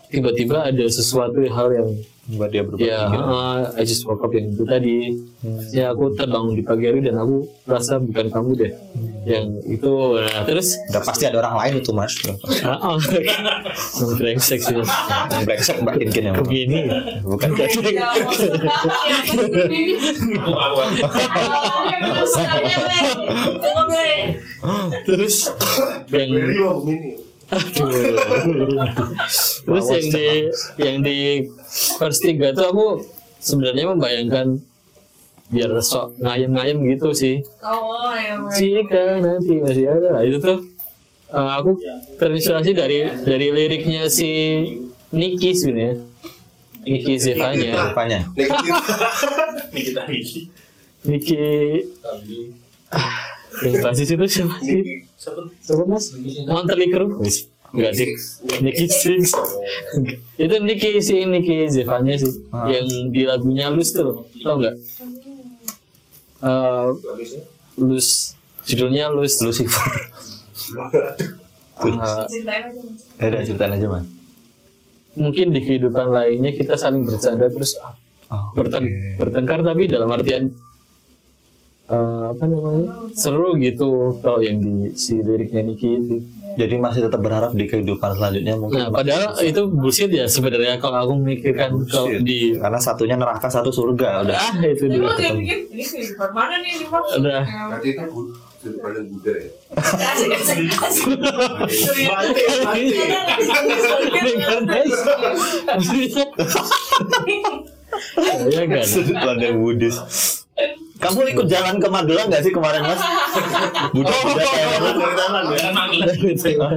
[0.06, 1.89] tiba-tiba ada sesuatu hal yang
[2.32, 2.80] Buat dia berubah.
[2.80, 3.28] ya pikiran.
[3.28, 5.20] uh, I just woke up yang itu tadi
[5.76, 8.72] ya aku terbangun di pagi hari dan aku rasa bukan kamu deh
[9.28, 12.15] yang itu nah terus Udah pasti ada orang lain itu mas.
[12.63, 12.96] ah oh,
[14.00, 14.80] yang brengsek sih
[15.28, 16.88] Yang brengsek mbak Kinkin yang begini
[17.22, 17.50] bukan.
[17.52, 18.08] Ya, maksudnya,
[19.67, 20.00] ini
[20.39, 20.88] Coba
[23.88, 24.12] gue.
[25.04, 25.52] terus
[26.10, 26.30] yang.
[29.65, 30.27] Terus yang di
[30.79, 31.17] yang di
[31.99, 32.87] first tiga tuh aku
[33.43, 34.63] sebenarnya membayangkan
[35.51, 37.43] biar sok ngayem-ngayem gitu sih.
[37.59, 38.39] Oh, ya.
[38.55, 40.23] jika nanti masih ada.
[40.23, 40.57] Itu tuh
[41.27, 41.75] eh, aku
[42.15, 44.31] terinspirasi dari dari liriknya si
[45.11, 45.99] Niki sebenarnya.
[46.87, 47.91] Niki Zevanya.
[47.91, 48.31] Apanya?
[50.07, 50.47] Ricci.
[51.03, 51.43] Niki
[52.95, 55.03] ah, yang basis itu siapa sih?
[55.59, 56.15] Siapa mas?
[56.45, 57.19] Monthly Crew
[57.71, 58.07] Enggak sih.
[58.59, 59.31] Niki Six.
[60.35, 62.31] Itu Niki si Niki Zevanya sih
[62.67, 64.75] yang di lagunya Lus tuh tau nggak?
[66.41, 66.87] Eh,
[67.77, 69.87] Lus judulnya Lus Lucifer.
[71.81, 72.67] Eh, aja.
[73.17, 74.05] Ya udah ceritain aja man.
[75.11, 77.91] mungkin di kehidupan lainnya kita saling bercanda terus ah,
[78.31, 80.55] Oh, berten- bertengkar tapi dalam artian
[81.91, 86.17] eh, apa namanya seru gitu kalau yang di si liriknya Niki itu.
[86.51, 88.75] Jadi masih tetap berharap di kehidupan selanjutnya mungkin.
[88.75, 92.27] Nah padahal itu bullshit ya sebenarnya kalau aku memikirkan kalau Shit.
[92.27, 94.36] di karena satunya neraka satu surga udah.
[94.36, 94.99] ah itu dia
[95.32, 96.84] ini kehidupan mana nih?
[96.91, 97.43] Udah.
[97.47, 97.89] Berarti
[98.62, 99.49] itu pandang Buddha ya.
[99.80, 101.08] Asik, asik, asik.
[108.51, 109.97] ya kan Sudut pandang Buddhis.
[111.01, 113.01] Kamu ikut jalan ke Magelang nggak sih kemarin mas?
[116.61, 116.69] Ya.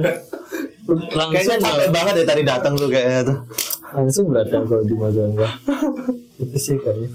[0.85, 3.37] langsung Kayaknya capek banget ya tadi datang tuh kayaknya tuh.
[3.89, 5.33] langsung datang kalau di Magelang
[6.37, 7.09] itu sih kayaknya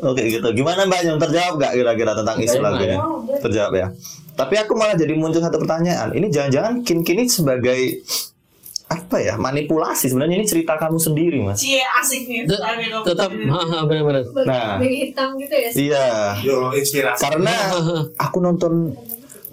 [0.00, 0.48] Oke gitu.
[0.56, 2.72] Gimana Mbak Nyom terjawab nggak kira-kira tentang isi Terjawab.
[2.72, 2.96] lagunya?
[3.44, 3.86] Terjawab ya.
[4.32, 6.08] Tapi aku malah jadi muncul satu pertanyaan.
[6.16, 8.00] Ini jangan-jangan Kin Kin ini sebagai
[8.90, 11.62] apa ya manipulasi sebenarnya ini cerita kamu sendiri mas.
[11.62, 12.42] Cie asik nih.
[13.06, 13.30] Tetap
[13.86, 14.82] benar-benar Nah.
[14.82, 16.06] Hitam gitu ya Iya.
[16.42, 17.22] Yo inspirasi.
[17.22, 17.54] Karena
[18.26, 18.98] aku nonton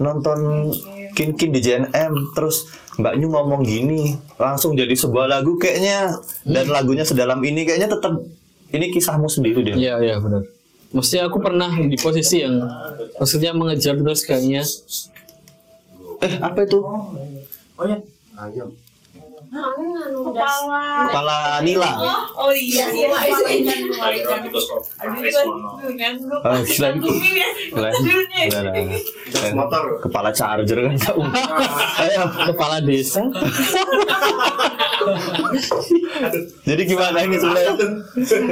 [0.02, 0.74] nonton
[1.14, 2.66] Kin Kin di JNM terus
[2.98, 8.18] Mbak Nyu ngomong gini langsung jadi sebuah lagu kayaknya dan lagunya sedalam ini kayaknya tetap
[8.74, 9.78] ini kisahmu sendiri deh.
[9.78, 10.50] Iya iya benar.
[10.90, 12.58] Maksudnya aku pernah di posisi yang
[13.22, 14.66] maksudnya mengejar terus kayaknya
[16.18, 16.82] Eh apa itu?
[17.78, 18.70] Ayam.
[19.48, 21.08] Kepala.
[21.08, 21.92] Kepala Nila.
[22.36, 23.08] Oh iya, iya.
[23.08, 23.60] Kepala kan,
[25.96, 26.90] kan, Oh, ya.
[27.74, 29.00] Nah, nah, nah.
[29.32, 29.84] Selain Motor.
[30.04, 30.96] Kepala charger kan
[32.52, 33.22] kepala desa.
[36.68, 37.74] Jadi gimana ini sebenarnya?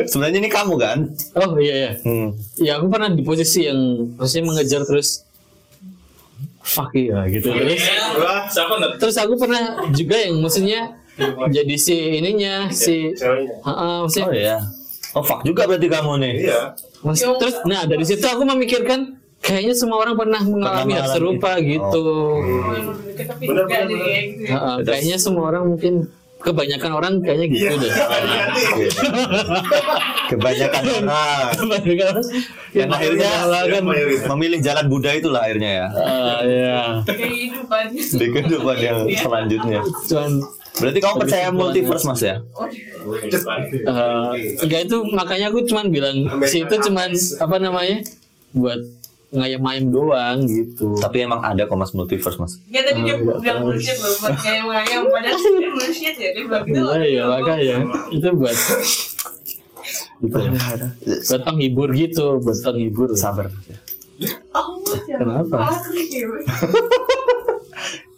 [0.07, 0.97] Sebenarnya ini kamu kan?
[1.35, 1.91] Oh iya iya.
[2.03, 2.27] Hmm.
[2.59, 3.79] Ya aku pernah di posisi yang
[4.15, 5.27] maksudnya mengejar terus
[6.65, 7.77] fuck iya gitu terus.
[8.17, 8.91] Wah, siapa nggak?
[8.97, 10.97] Terus aku pernah juga yang maksudnya
[11.53, 13.61] jadi si ininya si Ceweknya.
[13.63, 14.57] Heeh, maksudnya Oh iya.
[15.15, 16.33] Oh fuck juga berarti kamu nih.
[16.49, 16.61] Iya.
[17.05, 22.05] Mas, terus nah dari situ aku memikirkan kayaknya semua orang pernah mengalami hal serupa gitu.
[23.69, 24.21] Kayak gitu ya.
[24.49, 26.09] Heeh, kayaknya semua orang mungkin
[26.45, 27.91] kebanyakan orang kayaknya gitu deh.
[30.31, 31.49] Kebanyakan orang.
[31.57, 32.25] Kebanyakan orang.
[32.75, 33.29] Yang akhirnya
[33.73, 33.83] kan
[34.37, 35.87] memilih jalan Buddha itulah akhirnya ya.
[35.89, 37.01] Ah, ya.
[37.09, 39.81] kehidupan di kehidupan yang selanjutnya.
[40.05, 42.43] Cuman Berarti kamu percaya multiverse mas ya?
[42.43, 48.03] eh, enggak itu makanya aku cuman bilang si itu cuman apa namanya
[48.51, 48.83] buat
[49.35, 50.95] ngayem-ngayem doang gitu.
[50.97, 52.53] Tapi emang ada kok mas multiverse mas.
[52.65, 56.63] Nggak tadi dia bilang bullshit loh buat kayak ngayam padahal dia bullshit ya dia bilang
[56.65, 57.75] gitu Iya, iya makanya
[58.15, 58.57] itu buat
[60.15, 60.51] gitu ya.
[61.21, 63.13] buat penghibur gitu, buat penghibur.
[63.13, 63.51] Sabar.
[64.51, 65.75] Oh, Kenapa?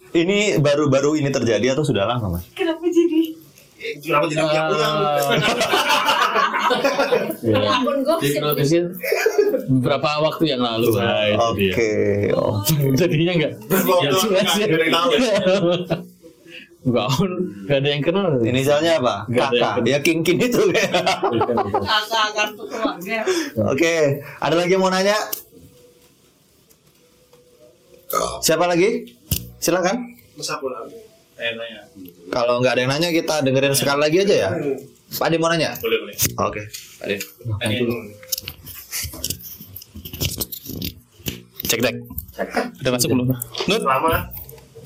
[0.08, 2.44] Ini baru-baru ini terjadi atau sudah lama mas?
[2.56, 2.80] Kenapa
[4.02, 4.88] Kenapa jadi punya-punya?
[7.42, 7.58] Ya.
[7.80, 8.40] Akun gosip.
[8.44, 8.84] Mungkin
[9.68, 10.92] beberapa waktu yang lalu.
[11.36, 11.92] Oke.
[12.36, 12.60] Oh.
[13.00, 13.52] Jadinya enggak.
[14.04, 14.12] Ya ya.
[16.78, 16.86] Ya?
[16.86, 18.28] Enggak, enggak ada yang kenal.
[18.40, 19.14] Inisialnya apa?
[19.28, 19.82] Kakak.
[19.84, 20.62] Ya king king itu.
[20.72, 23.18] kakak kartu keluarga?
[23.68, 24.22] Oke.
[24.40, 25.18] Ada lagi yang mau nanya?
[28.40, 29.10] Siapa lagi?
[29.58, 30.16] Silakan.
[30.38, 30.86] Masa pulang?
[32.34, 34.50] Kalau nggak ada yang nanya kita dengerin sekali lagi aja ya.
[35.08, 35.72] Pak Ade mau nanya?
[35.78, 36.16] Boleh, boleh.
[36.42, 36.62] Oke.
[36.98, 37.06] Pak.
[37.62, 37.94] Tanya dulu.
[41.68, 41.94] Cek dek.
[42.82, 43.26] Udah masuk belum?
[43.70, 43.80] Nut.
[43.80, 44.22] Selamat.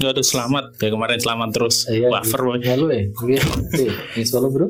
[0.03, 0.65] Aduh selamat.
[0.77, 1.77] Dari kemarin selamat terus.
[1.87, 2.11] Iya.
[2.11, 2.59] Wafer boy.
[2.63, 3.07] Halo ya.
[3.17, 3.37] Oke.
[3.39, 3.87] Oke.
[4.19, 4.67] Ini solo bro.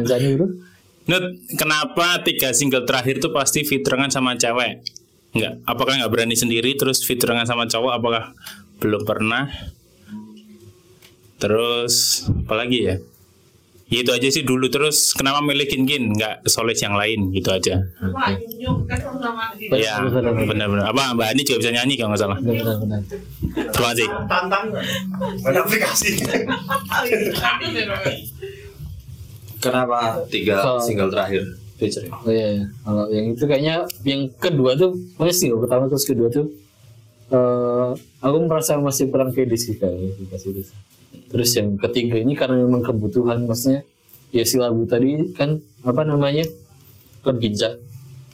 [0.00, 0.48] Nyanyi bro.
[1.08, 1.24] Nut,
[1.58, 4.80] kenapa tiga single terakhir tuh pasti featurengan sama cewek?
[5.36, 5.62] Enggak.
[5.66, 7.92] Apakah nggak berani sendiri terus featurengan sama cowok?
[7.96, 8.24] Apakah
[8.80, 9.50] belum pernah?
[11.40, 11.94] Terus
[12.28, 12.96] apa lagi ya?
[13.90, 17.50] Ya itu aja sih dulu terus kenapa milih Kin Kin nggak solis yang lain gitu
[17.50, 17.82] aja.
[17.98, 18.38] Benar,
[19.74, 20.46] Ya benar, benar.
[20.46, 20.84] benar-benar.
[20.94, 22.38] Apa Mbak Ani juga bisa nyanyi kalau nggak salah.
[22.38, 23.00] Benar benar.
[23.74, 24.06] Terima kasih.
[24.30, 24.84] Tantangan.
[25.42, 26.08] Mana aplikasi?
[29.58, 31.42] Kenapa tiga single terakhir
[31.76, 32.14] featuring?
[32.14, 32.64] Oh iya, iya.
[32.86, 33.74] kalau yang itu kayaknya
[34.06, 36.46] yang kedua tuh, pokoknya single pertama terus kedua tuh,
[37.70, 40.62] eh aku merasa masih kurang pede sih pas itu.
[41.30, 43.86] Terus yang ketiga ini karena memang kebutuhan, maksudnya
[44.34, 46.46] ya si lagu tadi kan apa namanya
[47.22, 47.78] berbincang,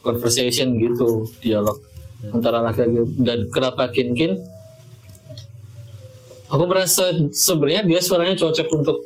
[0.00, 1.76] conversation gitu, dialog
[2.32, 4.32] antara laki-laki dan kenapa kin kin.
[6.46, 9.02] Aku merasa sebenarnya dia suaranya cocok untuk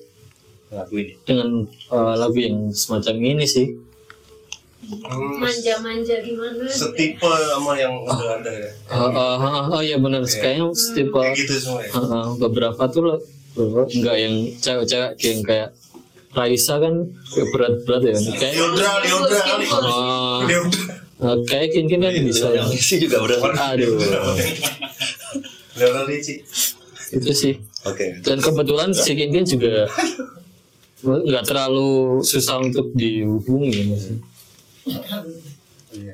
[0.70, 1.16] Lagu ini.
[1.24, 3.74] dengan eh, lagu yang semacam ini sih.
[5.38, 6.66] Manja-manja gimana?
[6.66, 8.70] Setipe sama yang udah ada ya.
[8.90, 11.90] Oh, oh, oh, oh iya benar kayaknya tipe Kayak gitu semua ya.
[11.94, 13.14] uh, uh, beberapa tuh lo
[13.86, 15.68] enggak yang cewek-cewek yang kayak
[16.30, 16.94] Raisa kan
[17.28, 18.90] kayak berat-berat ya kayak Liodra
[19.42, 19.64] kali.
[19.68, 20.82] oh, Liodra.
[21.20, 23.42] uh, kayak Kin Kin kan bisa Yang isi juga berat.
[23.56, 23.94] aduh
[25.76, 26.34] Liodra Ricci.
[27.10, 28.22] itu sih Oke.
[28.22, 29.90] dan kebetulan si Kin Kin juga
[31.02, 34.20] nggak terlalu susah untuk dihubungi ya, maksudnya.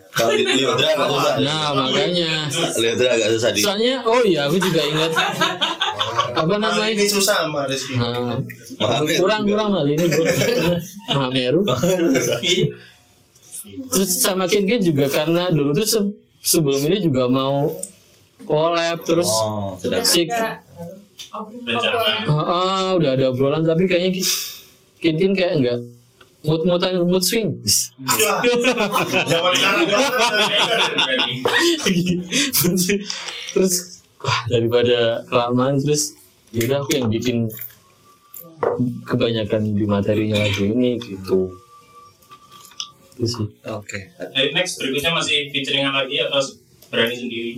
[0.08, 1.34] Kalau di Liodra agak susah.
[1.38, 3.60] nah makanya Liodra agak susah di.
[3.60, 5.12] soalnya oh iya aku juga ingat
[6.32, 7.92] apa Kali namanya ini susah sama Rizky.
[7.94, 8.40] Nah,
[8.78, 9.20] Mahameru.
[9.20, 10.24] kurang kurang lah ini bro
[11.10, 11.60] Mahameru
[13.86, 17.68] terus sama Kin Kin juga karena dulu tuh se- sebelum ini juga mau
[18.42, 20.00] collab terus Oh, sudah.
[20.00, 20.64] si Rencana.
[22.24, 24.22] Ah, ah, udah ada obrolan tapi kayaknya
[24.96, 25.78] Kin Kin kayak enggak
[26.46, 27.58] mood moodan mood swing
[28.16, 28.40] Ya.
[29.26, 29.80] Zaman sekarang
[33.52, 33.74] terus
[34.22, 36.16] wah, daripada kelamaan terus
[36.54, 37.36] yaudah aku yang bikin
[39.04, 41.52] kebanyakan di materinya lagu ini gitu
[43.16, 44.12] itu sih Oke.
[44.36, 46.40] Eh, next berikutnya masih featuringan lagi atau
[46.92, 47.52] berani sendiri?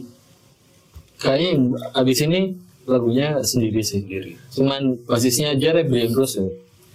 [1.18, 2.40] kayaknya abis ini
[2.86, 4.06] lagunya sendiri sih
[4.54, 6.46] cuman basisnya aja Rebellion Bros ya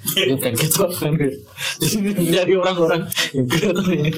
[0.03, 1.13] itu kan gitu kan
[2.27, 3.01] dari orang-orang
[3.31, 4.11] yang kelihatan ini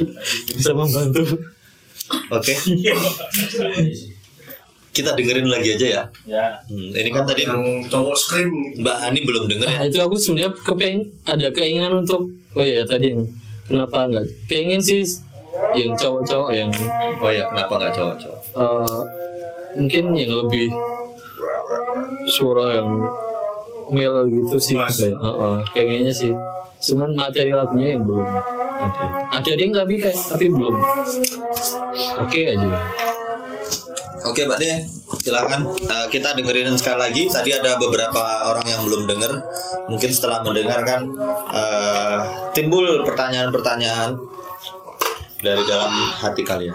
[0.52, 1.24] bisa membantu
[2.30, 2.54] Oke.
[4.94, 6.04] Kita dengerin lagi aja ya.
[6.24, 6.46] Ya.
[6.70, 7.60] Hmm, ini kan tadi yang
[7.90, 8.48] cowok scream.
[8.80, 9.78] Mbak Ani belum denger ya.
[9.82, 13.28] Nah, itu aku sebenarnya kepengen ada keinginan untuk oh ya tadi yang
[13.68, 15.04] kenapa enggak pengen sih
[15.76, 16.72] yang cowok-cowok yang
[17.20, 18.40] Oh ya, kenapa nggak cowok-cowok?
[18.54, 19.00] eh,
[19.76, 20.68] mungkin yang lebih
[22.30, 22.90] suara yang
[23.92, 24.98] male gitu sih Mas.
[24.98, 26.32] kayak eh, eh, kayaknya sih
[26.92, 28.26] cuman materi lagunya yang belum
[29.32, 30.76] ada ada yang tapi kayak tapi belum
[32.22, 32.70] oke aja
[34.26, 34.82] Oke, Mbak De,
[35.22, 37.24] silakan Eh, kita dengerin sekali lagi.
[37.30, 39.32] Tadi ada beberapa orang yang belum denger.
[39.86, 41.14] Mungkin setelah mendengarkan
[41.54, 42.18] eh,
[42.58, 44.18] timbul pertanyaan-pertanyaan
[45.46, 45.94] dari dalam
[46.26, 46.74] hati kalian.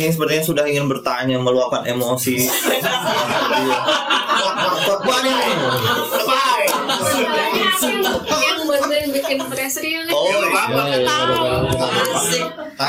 [0.00, 2.40] Hani sepertinya sudah ingin bertanya, meluapkan emosi.
[2.40, 3.76] Iya.
[7.20, 10.08] Yang, yang bantuin bikin nih.
[10.08, 11.04] Oh, Ya, ya,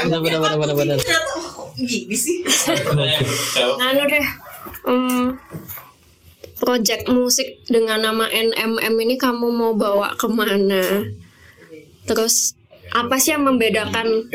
[0.08, 0.98] ya, benar, benar, benar, benar.
[1.76, 2.48] Gini sih.
[3.60, 4.26] Anu deh.
[4.88, 5.36] Hmm,
[6.64, 11.12] project musik dengan nama NMM ini kamu mau bawa ke mana?
[12.08, 12.56] Terus
[12.96, 14.32] apa sih yang membedakan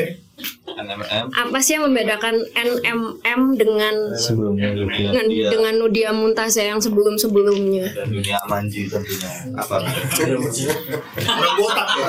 [0.67, 1.33] NMM.
[1.33, 4.85] apa sih yang membedakan NMM dengan Sebelumnya ya.
[4.85, 5.49] dengan, Iya.
[5.49, 7.89] dengan Nudia Muntasa yang sebelum sebelumnya?
[7.89, 9.31] Dan dunia manji tentunya.
[9.57, 9.81] Apa?
[9.81, 12.07] Orang botak ya.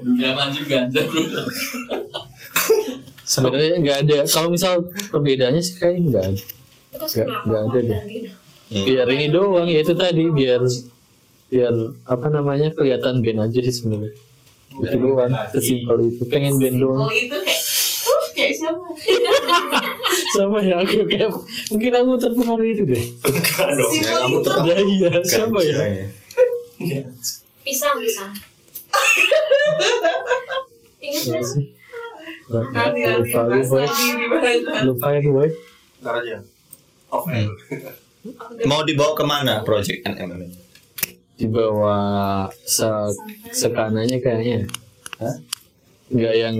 [0.00, 0.76] Zaman juga
[3.24, 4.18] Sebenarnya nggak ada.
[4.24, 6.42] Kalau misal perbedaannya sih kayaknya nggak ada.
[7.44, 7.84] Nggak ada deh.
[7.92, 8.18] ganti?
[8.84, 10.64] Biar ini doang ya itu tadi biar
[11.46, 14.12] biar apa namanya kelihatan band aja sih sebenarnya.
[14.72, 15.30] Itu doang.
[15.54, 16.22] Sesimpel itu.
[16.26, 17.06] Pengen band doang.
[17.06, 17.62] Oh itu kayak
[18.04, 18.82] uh, kayak siapa?
[20.34, 21.30] Sama ya aku kayak
[21.70, 22.98] mungkin aku terpengaruh itu deh.
[22.98, 23.02] Ya,
[24.18, 25.76] kamu tetap Ya iya siapa ya?
[27.62, 28.32] Pisang pisang.
[31.04, 31.64] Ingat nggak sih?
[32.48, 33.86] Lupa lupa boy.
[34.84, 35.48] Lupa ya boy.
[36.02, 36.36] Ntar aja.
[38.64, 40.56] Mau dibawa ke mana project NMM ini?
[41.34, 42.86] Di bawah se
[43.50, 44.70] sekanannya kayaknya.
[45.18, 45.36] Hah?
[46.14, 46.56] Nggak yang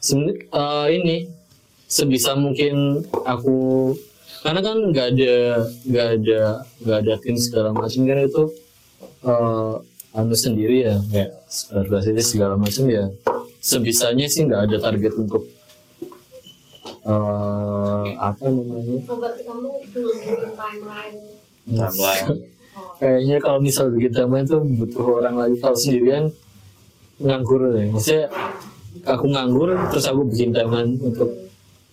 [0.00, 1.16] sebenarnya eh, ini
[1.88, 3.92] sebisa mungkin aku
[4.44, 5.34] karena kan nggak ada
[5.88, 6.40] nggak ada
[6.84, 8.44] nggak ada tim segala macam kan itu
[9.24, 9.74] eh
[10.14, 11.30] anu sendiri ya kayak
[11.72, 13.08] organisasi segala macam ya
[13.64, 15.48] sebisanya sih nggak ada target untuk
[17.04, 21.18] eh apa namanya Oh, berarti kamu belum bikin timeline.
[21.68, 22.53] Timeline.
[22.98, 26.24] Kayaknya kalau misal bikin timeline tuh butuh orang lagi kalau sendirian
[27.18, 28.26] nganggur deh maksudnya
[29.06, 31.30] aku nganggur terus aku bikin timeline untuk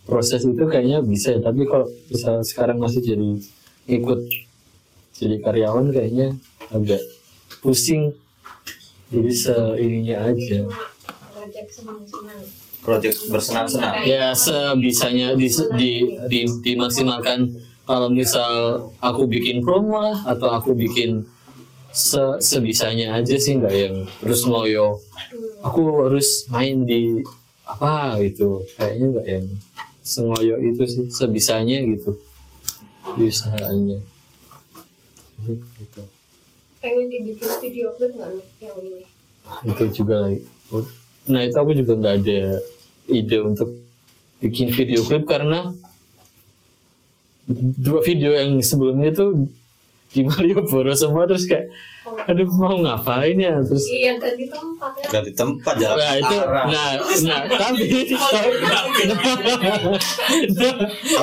[0.05, 1.39] proses itu kayaknya bisa ya.
[1.41, 3.29] tapi kalau misal sekarang masih jadi
[3.89, 4.19] ikut
[5.13, 6.33] jadi karyawan kayaknya
[6.73, 7.01] agak
[7.61, 8.13] pusing
[9.11, 10.65] jadi seininya aja
[11.41, 12.41] Project senang-senang.
[12.81, 13.93] Project bersenang-senang.
[14.05, 15.91] ya sebisanya di, di,
[16.29, 17.49] di, dimaksimalkan
[17.91, 18.51] kalau misal
[19.03, 21.27] aku bikin promo lah atau aku bikin
[21.91, 25.03] se- sebisanya aja sih nggak yang terus ngoyo
[25.59, 27.19] aku harus main di
[27.67, 29.45] apa gitu kayaknya nggak yang
[29.99, 32.15] sengoyo itu sih sebisanya gitu
[33.19, 33.99] usahanya
[35.43, 36.01] gitu.
[36.79, 39.03] Pengen dibikin video klip nggak nih yang ini?
[39.67, 40.39] itu juga lagi
[41.27, 42.41] nah itu aku juga nggak ada
[43.11, 43.69] ide untuk
[44.39, 45.75] bikin video klip karena
[47.77, 49.47] dua video yang sebelumnya tuh
[50.11, 51.71] di Malioboro semua terus kayak
[52.27, 55.07] aduh mau ngapain ya terus Iya ganti tempat ya.
[55.07, 56.65] Ganti tempat jalan nah itu arah.
[56.67, 56.89] nah
[57.23, 57.83] nah tapi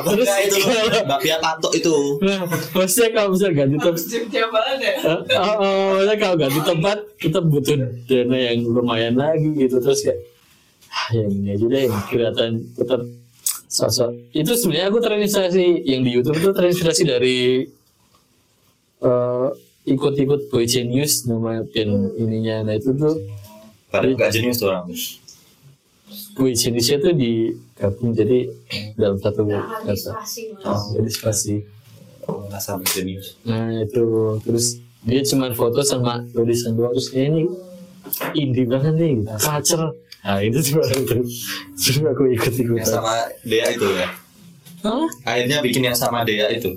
[0.08, 0.56] terus itu
[1.04, 2.16] bakpia tato itu.
[2.24, 4.02] nah maksudnya kalau misalnya ganti tempat
[4.80, 4.94] ya.
[5.04, 5.20] Oh,
[5.60, 7.76] oh, maksudnya kalau ganti tempat kita butuh
[8.08, 10.16] dana yang lumayan lagi gitu terus kayak
[10.88, 13.00] ah, yang ini aja deh yang kelihatan tetap
[13.68, 14.32] sosok.
[14.32, 17.38] Itu sebenarnya aku terinspirasi yang di YouTube itu terinspirasi dari
[19.04, 19.48] eh,
[19.88, 22.64] ikut-ikut Boy Genius nama band ininya.
[22.66, 23.14] Nah itu tuh
[23.88, 24.88] Padahal enggak jenius tuh orang.
[26.36, 28.48] Boy Genius itu digabung jadi
[28.96, 30.12] dalam satu Nggak kata.
[30.64, 31.56] oh, jadi spasi
[32.28, 33.40] Rasa jenius.
[33.48, 34.04] Nah itu.
[34.44, 36.92] Terus dia cuma foto sama tulisan doang.
[36.92, 37.48] Terus ini
[38.36, 39.96] indie banget nih culture.
[40.18, 41.16] Nah itu cuma itu.
[41.74, 42.86] Terus aku ikut Yang ikutan.
[42.86, 44.08] sama Dea itu ya.
[44.78, 45.06] Hah?
[45.24, 46.70] Akhirnya bikin yang sama Dea itu.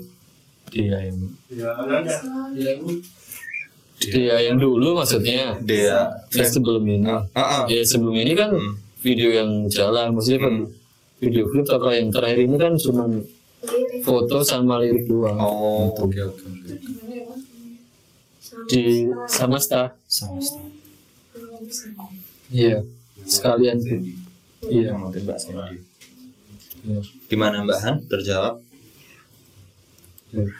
[0.72, 1.16] Iya yang
[4.02, 5.54] Iya yang dulu maksudnya.
[5.60, 6.10] Dea.
[6.32, 7.06] Yang sebelum ini.
[7.06, 7.64] Ah, ah.
[7.66, 8.74] Ya sebelum ini kan Hmm.
[8.98, 10.54] video yang jalan maksudnya kan
[11.18, 13.06] video klip atau yang terakhir ini kan cuma
[14.02, 15.38] foto sama lirik doang.
[15.38, 16.02] Oh, Gitu.
[16.02, 16.46] oke oke.
[18.66, 18.82] Di
[19.26, 19.94] sama sta.
[22.50, 22.82] Iya
[23.26, 23.78] sekalian.
[24.66, 24.94] Iya.
[24.94, 25.82] Mau tembak sama dia.
[26.82, 27.00] Iya.
[27.30, 27.96] Gimana Mbak Han?
[28.10, 28.54] Terjawab?
[30.34, 30.50] Iya.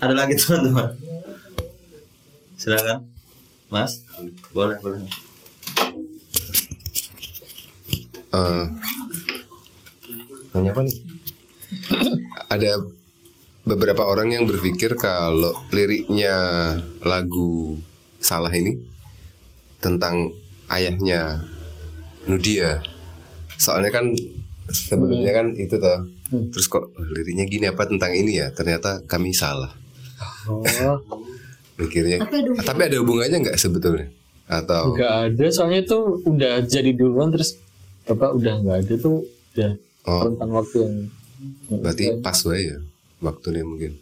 [0.00, 0.96] Ada lagi teman-teman?
[2.56, 3.04] Silakan,
[3.68, 4.00] Mas.
[4.52, 5.04] Boleh, boleh.
[8.30, 8.64] Eh,
[10.54, 10.96] nanya apa nih?
[12.46, 12.78] Ada
[13.66, 16.34] beberapa orang yang berpikir kalau liriknya
[17.04, 17.78] lagu
[18.20, 18.76] Salah ini
[19.80, 20.30] tentang
[20.70, 21.44] ayahnya
[22.24, 22.78] Nudia.
[23.54, 24.14] Soalnya kan
[24.66, 26.06] sebelumnya kan itu toh.
[26.30, 28.48] Terus kok liriknya gini apa tentang ini ya?
[28.50, 29.74] Ternyata kami salah.
[30.46, 30.62] Oh,
[31.78, 32.22] Mikirnya.
[32.60, 34.08] Tapi ada hubungannya nggak sebetulnya?
[34.50, 37.54] atau nggak ada soalnya itu udah jadi duluan terus
[38.02, 39.22] bapak udah nggak ada tuh
[39.54, 40.26] udah Oh.
[40.26, 40.94] rentang waktu yang
[41.70, 42.82] berarti pas wae ya
[43.20, 43.94] waktunya mungkin.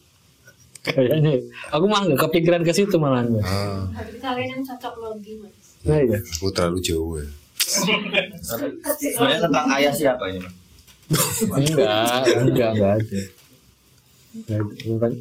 [0.81, 1.37] kayaknya
[1.69, 3.29] aku malah nggak kepikiran ke situ malah.
[3.45, 5.58] Ah, Kalian yang cocok logi mas.
[5.89, 7.29] Nah ya aku terlalu jauh ya.
[7.69, 10.41] Sebenarnya tentang ayah siapa ini?
[11.09, 12.71] enggak enggak.
[12.71, 12.93] enggak ada.
[14.37, 14.75] Nggak ada.
[14.85, 15.13] Bukan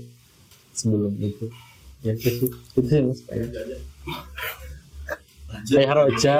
[0.71, 1.45] sebelum itu.
[2.03, 3.19] Ya itu itu sih mas.
[3.25, 3.47] Kayak
[5.65, 6.35] kayak Roja.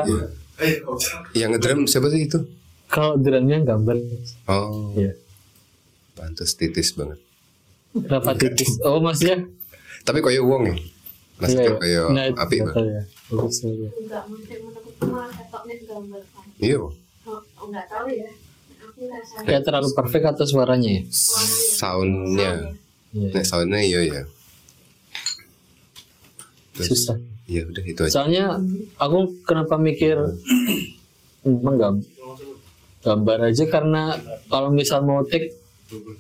[1.32, 2.40] Yang ngedrum siapa sih itu?
[2.88, 4.00] kalau drumnya gambar
[4.48, 5.12] Oh, ya
[6.16, 7.20] pantas titis banget.
[7.92, 8.80] kenapa titis.
[8.80, 9.44] Oh mas ya?
[10.08, 10.76] Tapi kayak uang ya.
[11.38, 12.76] Maksudnya kayak nah itu api nggak banget.
[12.76, 16.46] tahu ya bagus ya Enggak mungkin menurutku malah ketoknya gambar kan.
[16.58, 16.78] Iya.
[16.80, 16.92] Oh,
[17.62, 18.30] enggak tahu ya.
[19.40, 21.04] Kayak terlalu perfect atau suaranya ya
[21.76, 22.52] Soundnya.
[23.12, 23.30] Iya.
[23.32, 24.22] Nah, soundnya iya ya.
[26.74, 28.12] Terus, susah Ya udah itu aja.
[28.12, 28.60] soalnya
[28.98, 30.20] aku kenapa mikir
[31.48, 32.08] emang gam-
[33.00, 35.56] gambar aja karena kalau misal mau take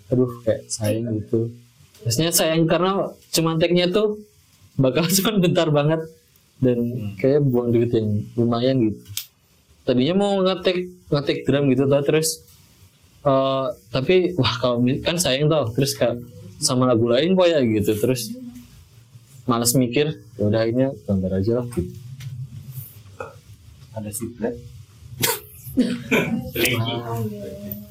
[0.07, 1.51] aduh kayak sayang gitu
[1.99, 4.15] maksudnya sayang karena cuma take-nya tuh
[4.77, 6.01] bakal cuma bentar banget
[6.57, 8.99] dan kayak buang duit yang lumayan gitu
[9.85, 12.41] tadinya mau ngetik ngetik drum gitu tau terus
[13.25, 16.17] eh, tapi wah kalau kan sayang tau terus kayak
[16.57, 18.33] sama lagu lain kok ya gitu terus
[19.45, 21.93] malas mikir ya udah ini gambar aja lah gitu
[23.97, 24.53] Ada siplet.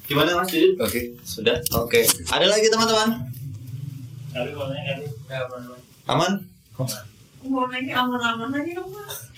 [0.06, 0.78] Gimana Mas Didi?
[0.78, 1.18] Oke.
[1.26, 1.58] Sudah?
[1.74, 2.06] Oke.
[2.30, 3.26] Ada lagi teman-teman?
[6.06, 6.46] Aman?
[6.76, 9.32] Mau nanya aman-aman aja dong mas.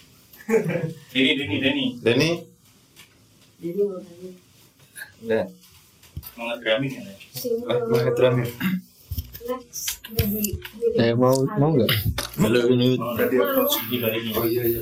[1.14, 1.84] Deni, Deni, Deni.
[2.02, 2.30] Denny?
[5.22, 5.46] Udah.
[6.34, 7.02] Mau ngedramin ya?
[7.62, 8.50] Mau ngedramin.
[10.98, 11.90] eh mau mau nggak
[12.42, 12.98] Halo ini.
[13.86, 14.34] Dibalikin.
[14.34, 14.80] Oh iya iya.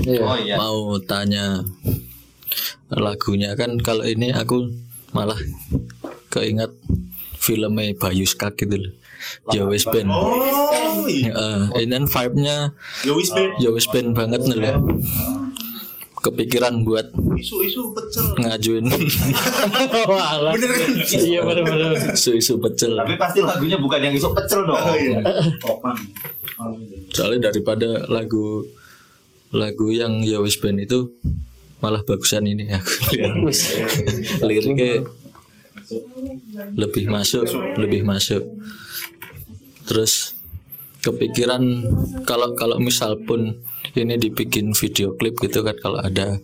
[0.00, 0.22] Iya.
[0.24, 0.54] Oh iya.
[0.56, 1.60] mau tanya
[2.88, 4.72] lagunya kan kalau ini aku
[5.12, 5.38] malah
[6.32, 6.72] keinget
[7.36, 8.99] filmnya Bayu Skak gitu loh
[9.50, 11.32] Yowis Band Oh, iya.
[11.32, 12.56] Eh, ini kan vibe-nya
[13.02, 13.50] Yowis Ben.
[13.58, 14.76] Yowis Band banget nih loh
[16.20, 18.36] kepikiran buat Isu-isu pecel.
[18.36, 18.84] ngajuin
[20.10, 20.52] Walah.
[20.52, 20.90] Bener kan?
[21.00, 21.96] Iya benar-benar.
[22.12, 24.76] isu-isu pecel Tapi pasti lagunya bukan yang isuk pecel dong.
[24.76, 25.24] Oh, iya.
[27.10, 28.68] soalnya daripada lagu
[29.50, 31.08] lagu yang Yowis Band itu
[31.80, 33.34] malah bagusan ini aku lihat
[34.44, 35.08] liriknya
[36.76, 38.44] lebih masuk lebih masuk
[39.90, 40.38] terus
[41.02, 41.82] kepikiran
[42.22, 43.58] kalau kalau misal pun
[43.98, 46.38] ini dibikin video klip gitu kan kalau ada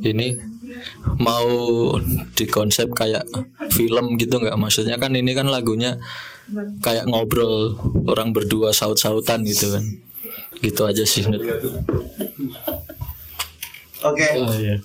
[0.00, 0.40] ini
[1.20, 1.44] mau
[2.32, 3.28] dikonsep kayak
[3.68, 6.00] film gitu nggak maksudnya kan ini kan lagunya
[6.80, 7.76] kayak ngobrol
[8.08, 9.84] orang berdua saut-sautan gitu kan
[10.64, 11.20] gitu aja sih.
[14.04, 14.26] Oke.
[14.40, 14.80] Oh iya.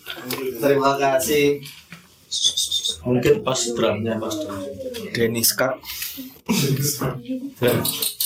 [0.60, 1.64] Terima kasih.
[3.02, 4.62] Mungkin pas drumnya pas drum.
[5.42, 5.82] Scott.
[6.46, 8.21] Dulu dulu.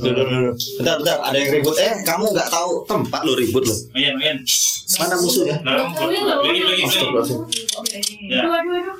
[0.00, 1.76] Bentar bentar ada yang ribut.
[1.76, 3.76] Eh kamu nggak tahu tempat lo ribut lo.
[3.92, 4.38] Oyan, Oyan.
[4.98, 5.56] Mana musuhnya?
[5.62, 7.34] Lagi, lagi, lagi.
[8.26, 8.42] Ya.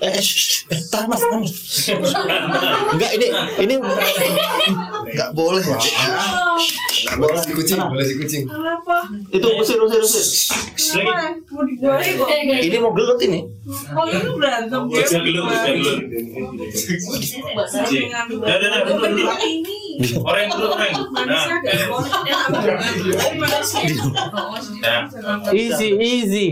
[0.00, 0.24] Eh, eh,
[0.70, 1.42] eh, tahan mas, tahan.
[1.42, 1.52] Mas.
[2.94, 3.26] Enggak ini
[3.58, 3.74] ini
[5.10, 5.78] nggak boleh ya.
[7.10, 7.42] Nggak boleh.
[7.42, 8.44] Si kucing, boleh si kucing.
[8.46, 8.96] Kenapa?
[9.34, 10.24] Itu usir usir usir.
[12.60, 13.42] Ini mau gelut ini.
[13.90, 15.02] Oh ini berantem ya?
[15.02, 15.98] Bisa gelut, bisa gelut.
[18.46, 18.56] Dah,
[20.00, 20.92] Orang dulu, orang.
[21.28, 21.44] Nah,
[24.80, 25.52] nah.
[25.52, 26.48] Easy easy.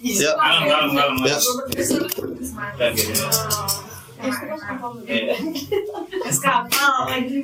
[0.00, 0.32] Ya.
[0.32, 1.16] Kalem, kalem, kalem.
[1.28, 1.36] Ya.
[2.80, 3.12] Dah, gitu.
[5.08, 5.32] Eh,
[6.28, 7.40] Es kapal lagi.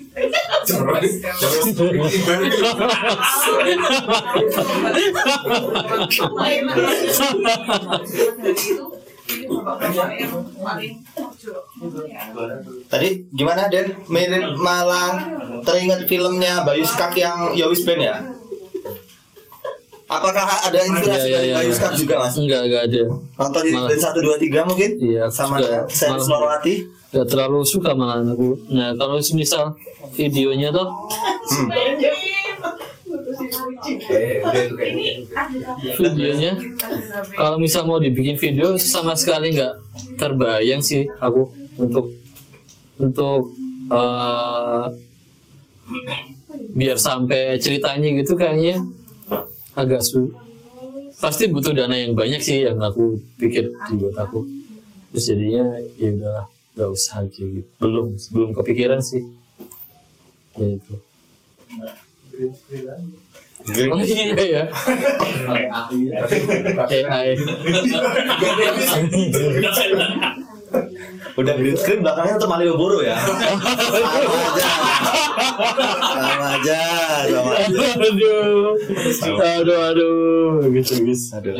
[12.86, 13.94] Tadi gimana Den?
[14.06, 15.18] Mirip malah
[15.66, 18.16] teringat filmnya Bayu Skak yang Yowis Band ya?
[20.06, 21.56] Apakah ada inspirasi Iya, iya, dari iya.
[21.58, 22.34] Bayu Skak juga mas?
[22.38, 23.02] Enggak enggak ada.
[23.42, 24.90] Nonton di dari satu dua tiga mungkin?
[25.02, 25.26] Iya.
[25.34, 26.74] Sama juga Sen Selorowati?
[27.10, 28.54] Gak terlalu suka malah aku.
[28.70, 29.74] Nah kalau misal
[30.14, 30.86] videonya tuh
[35.96, 36.52] videonya?
[37.36, 39.74] Kalau misal mau dibikin video sama sekali nggak
[40.20, 42.12] terbayang sih aku untuk
[42.96, 43.52] untuk
[43.92, 44.84] eh,
[46.76, 48.82] biar sampai ceritanya gitu kayaknya.
[49.76, 50.32] Agak su
[51.20, 54.44] pasti butuh dana yang banyak sih yang aku pikir dibuat aku.
[55.12, 55.64] Terus jadinya
[56.00, 56.40] ya udah
[56.76, 57.68] nggak usah aja gitu.
[57.80, 59.24] Belum belum kepikiran sih.
[60.56, 60.96] Ya itu
[63.66, 64.62] Oh iya ya.
[66.86, 67.34] AI.
[71.36, 73.18] Udah green screen belakangnya tuh Malioboro ya.
[76.06, 76.80] sama aja,
[77.28, 77.86] sama aja.
[78.00, 78.78] Aduh.
[79.36, 80.64] Aduh aduh.
[80.64, 81.22] Bagus bagus.
[81.36, 81.58] Aduh.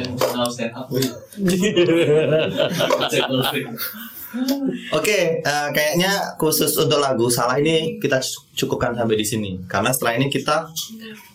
[4.93, 8.20] Oke, eh, kayaknya khusus untuk lagu salah ini kita
[8.55, 9.51] cukupkan sampai di sini.
[9.66, 10.68] Karena setelah ini kita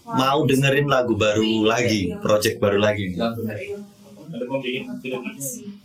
[0.05, 3.15] mau dengerin lagu baru lagi, project baru lagi.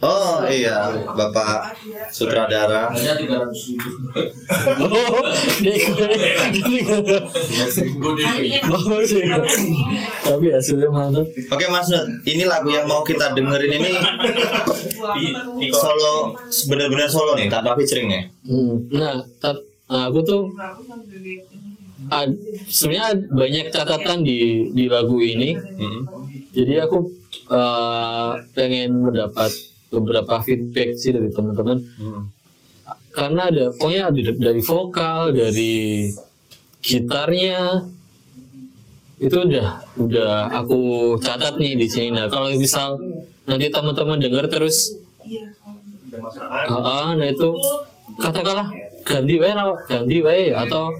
[0.03, 0.77] Oh iya,
[1.15, 1.75] Bapak
[2.11, 2.93] sutradara.
[4.83, 5.25] Oh,
[8.67, 9.11] Bagus.
[10.23, 11.27] Tapi hasilnya mantap.
[11.27, 13.93] Oke Mas Nut, ini lagu yang mau kita dengerin ini
[15.73, 16.35] solo
[16.69, 18.23] benar-benar solo nih, tanpa featuring ya.
[18.47, 19.17] Hmm, Nah,
[19.89, 20.43] nah, aku tuh
[22.69, 25.57] sebenarnya banyak catatan di di lagu ini.
[26.57, 26.99] Jadi aku
[27.53, 29.53] eh, pengen mendapat
[29.93, 31.85] beberapa feedback sih dari teman-teman.
[33.13, 36.09] Karena ada pokoknya ada dari vokal, dari
[36.81, 37.85] gitarnya
[39.17, 40.81] itu udah udah aku
[41.21, 42.13] catat nih di sini.
[42.13, 43.01] Nah, kalau misal
[43.49, 44.97] nanti teman-teman dengar terus
[46.71, 47.51] Ah, nah itu
[48.17, 48.71] katakanlah
[49.07, 50.91] ganti wae lah, ganti wae atau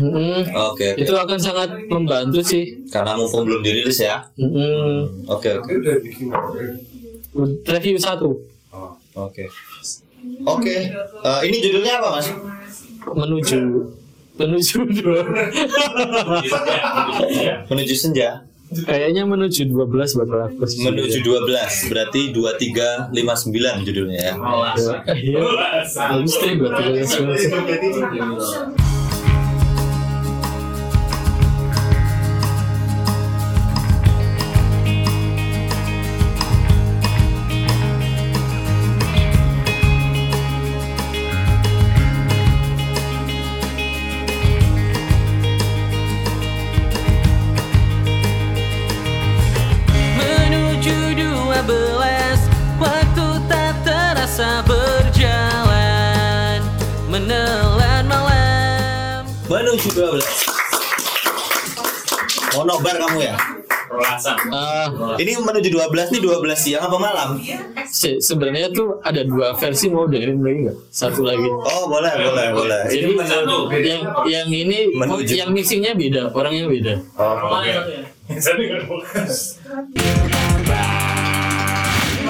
[0.00, 0.48] Mm-mm.
[0.72, 1.04] Oke, oke.
[1.04, 2.80] itu akan sangat membantu sih.
[2.88, 4.24] Karena mumpung belum dirilis ya.
[4.40, 5.28] Mm-mm.
[5.28, 5.68] Oke oke.
[7.68, 8.40] Review satu
[9.12, 9.44] Oke.
[10.48, 10.76] Oke.
[10.96, 12.28] Eh, ini judulnya apa Mas?
[13.02, 13.60] menuju
[14.38, 15.20] menuju dua.
[17.68, 18.46] Menuju senja.
[18.72, 20.88] Kayaknya menuju 12 bakal aku sih.
[20.88, 24.34] Menuju 12 berarti 2359 judulnya ya.
[24.36, 24.40] 12.
[24.40, 24.72] Iya.
[25.12, 25.44] iya.
[25.92, 28.91] iya Misteri 2359.
[57.12, 60.24] Menelan malam Menuju 12.
[62.50, 63.36] Mau nobar kamu ya?
[63.84, 64.36] Perolasan.
[64.48, 64.88] Ah,
[65.20, 67.36] Ini menuju 12 nih 12 siang apa malam?
[67.86, 70.76] se- sebenarnya tuh ada dua versi mau dengerin lagi nggak?
[70.88, 71.44] Satu lagi.
[71.44, 72.80] Oh, boleh, boleh, boleh.
[72.88, 73.20] Jadi Ini
[73.84, 75.32] yang yang ini Menuju.
[75.36, 76.94] yang mixingnya beda, orangnya beda.
[77.14, 77.72] Oh, oke.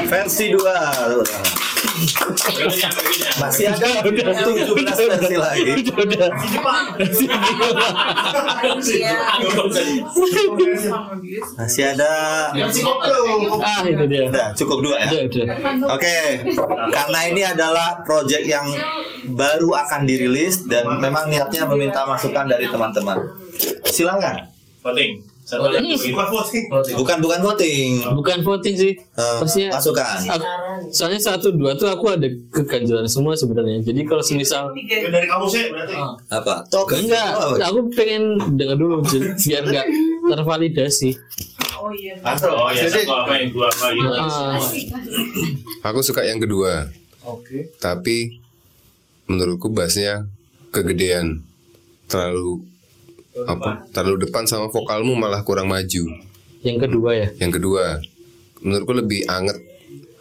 [0.05, 1.71] Versi 2.
[3.38, 4.74] Masih ada 17
[5.09, 5.72] versi lagi.
[11.59, 12.12] Masih ada
[13.62, 14.26] Ah itu dia.
[14.28, 15.11] Udah, cukup dua ya.
[15.92, 16.18] Oke,
[16.90, 18.66] karena ini adalah project yang
[19.32, 23.18] baru akan dirilis dan memang niatnya meminta masukan dari teman-teman.
[23.86, 24.50] Silakan.
[25.53, 26.00] Voting.
[26.00, 26.94] Satu lagi.
[26.94, 27.90] Bukan bukan voting.
[28.14, 28.92] Bukan voting sih.
[29.38, 30.16] Maksudnya masukan.
[30.26, 30.48] aku-
[30.90, 33.80] soalnya satu dua tuh aku ada keganjalan semua sebenarnya.
[33.82, 35.94] Jadi kalau semisal Dari kamu sih berarti.
[36.28, 36.64] Apa?
[36.66, 37.28] Toh enggak,
[37.61, 38.22] aku pengen
[38.53, 39.05] dengar dulu
[39.42, 39.86] biar enggak
[40.24, 41.12] tervalidasi.
[41.74, 42.14] Oh iya.
[42.22, 44.09] Oh ya, satu apa yang dua apa gitu.
[44.09, 44.57] Ah,
[45.84, 46.88] Aku suka yang kedua.
[47.22, 47.74] Oke.
[47.76, 48.38] Tapi
[49.26, 50.24] menurutku bassnya
[50.70, 51.42] kegedean.
[52.07, 52.62] Terlalu
[53.39, 53.87] apa?
[53.91, 56.05] Terlalu depan sama vokalmu malah kurang maju.
[56.61, 57.28] yang kedua ya.
[57.37, 57.99] Yang kedua,
[58.61, 59.59] menurutku lebih anget,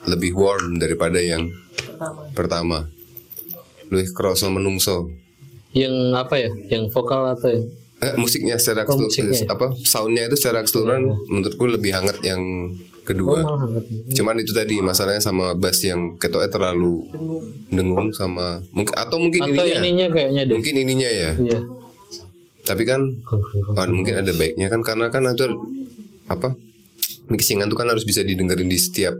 [0.03, 1.53] lebih warm daripada yang
[2.31, 2.89] pertama.
[3.87, 5.11] Lebih kerasa menungso.
[5.71, 6.49] Yang apa ya?
[6.67, 7.65] Yang vokal atau yang
[8.01, 9.53] Eh, musiknya secara Oh, musiknya ya?
[9.53, 12.41] apa soundnya itu secara keseluruhan menurutku lebih hangat yang
[13.03, 13.37] kedua.
[13.37, 13.85] Oh, malah hangat.
[14.09, 17.05] Cuman itu tadi masalahnya sama bass yang ketoknya terlalu
[17.69, 19.77] dengung sama mungkin atau mungkin atau ininya.
[19.77, 20.55] ininya kayaknya deh.
[20.57, 21.31] Mungkin ininya ya.
[21.37, 21.59] Iya.
[22.71, 25.43] Tapi kan oh, mungkin ada baiknya kan karena kan itu
[26.31, 26.55] apa?
[27.27, 29.15] Mixingan tuh kan harus bisa didengerin di setiap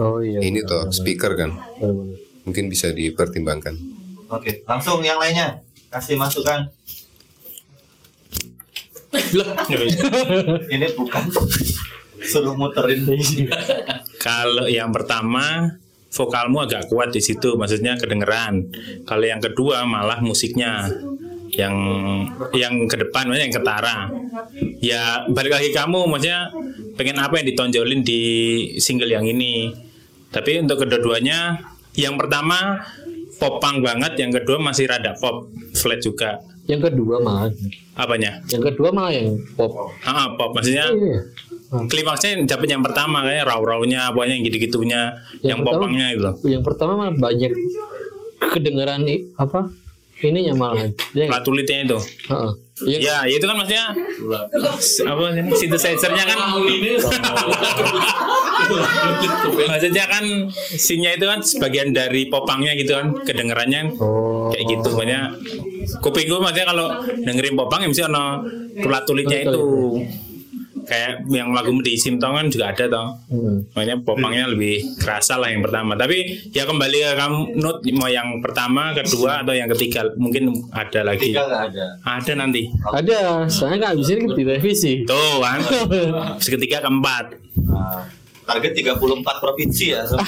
[0.00, 0.40] Oh iya.
[0.40, 1.52] ini toh speaker kan.
[2.48, 3.76] Mungkin bisa dipertimbangkan.
[4.32, 5.60] Oke, langsung yang lainnya
[5.92, 6.70] kasih masukan.
[10.70, 11.24] Ini bukan
[12.22, 13.02] suruh muterin.
[14.22, 15.74] Kalau yang pertama
[16.14, 18.70] vokalmu agak kuat di situ, maksudnya kedengeran.
[19.02, 20.86] Kalau yang kedua malah musiknya
[21.60, 21.76] yang
[22.56, 23.96] yang ke depan maksudnya yang ketara.
[24.80, 26.48] Ya balik lagi kamu maksudnya
[26.96, 28.22] pengen apa yang ditonjolin di
[28.80, 29.76] single yang ini.
[30.30, 31.60] Tapi untuk kedua-duanya
[31.94, 32.80] yang pertama
[33.36, 36.40] pop punk banget, yang kedua masih rada pop flat juga.
[36.64, 37.50] Yang kedua malah.
[37.98, 38.40] Apanya?
[38.46, 39.90] Yang kedua malah yang pop.
[40.00, 41.20] Ah, pop maksudnya Iya.
[41.86, 45.00] klimaksnya dapat yang pertama kayak raw-rawnya pokoknya yang gitu-gitunya
[45.42, 46.34] yang, pertama- popangnya gitu loh.
[46.42, 47.52] Yang pertama malah banyak
[48.40, 49.02] kedengeran
[49.36, 49.60] apa?
[50.20, 50.88] Ininya malah.
[51.16, 51.40] Ya, nggak?
[51.40, 51.98] Latulitnya itu.
[52.28, 52.52] Heeh.
[52.80, 52.98] Iya.
[53.00, 53.84] Ya, itu kan maksudnya
[55.04, 56.38] apa ini synthesizer-nya kan
[59.68, 60.24] maksudnya kan
[60.80, 63.92] sinnya itu kan sebagian dari popangnya gitu kan kedengerannya
[64.56, 65.24] kayak gitu banyak
[66.00, 68.48] kuping gue maksudnya kalau dengerin popang ya mesti ono
[68.80, 69.64] tulat-tulitnya itu
[70.90, 73.08] kayak yang lagu di Simtong kan juga ada toh.
[73.30, 73.62] Hmm.
[73.70, 75.94] makanya popangnya lebih kerasa lah yang pertama.
[75.94, 80.10] Tapi ya kembali ke kamu note mau yang pertama kedua atau yang ketiga?
[80.18, 81.30] Mungkin ada lagi.
[81.30, 81.86] Tiga nggak ada.
[82.02, 82.66] ada nanti.
[82.90, 85.06] Ada, soalnya nggak bisa direvisi.
[85.06, 85.62] tuh kan.
[86.50, 87.38] Ketiga keempat
[88.50, 88.98] Target 34
[89.38, 90.26] provinsi ya semua.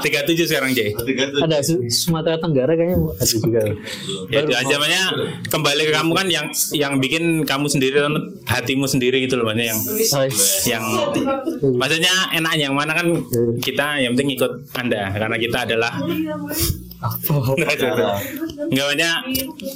[0.00, 0.96] 37 sekarang J
[1.38, 3.60] Ada Su- Sumatera Tenggara kayaknya ada juga.
[4.32, 5.04] ya makanya
[5.48, 8.00] kembali ke kamu kan yang yang bikin kamu sendiri
[8.44, 9.80] hatimu sendiri gitu loh maksudnya yang
[10.64, 10.84] yang
[11.76, 13.06] maksudnya enak yang mana kan
[13.60, 15.92] kita yang penting ikut anda karena kita adalah
[18.64, 19.14] nggak banyak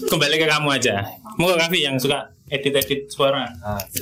[0.09, 0.97] kembali ke kamu aja.
[1.37, 3.47] Mau Kavi yang suka edit edit suara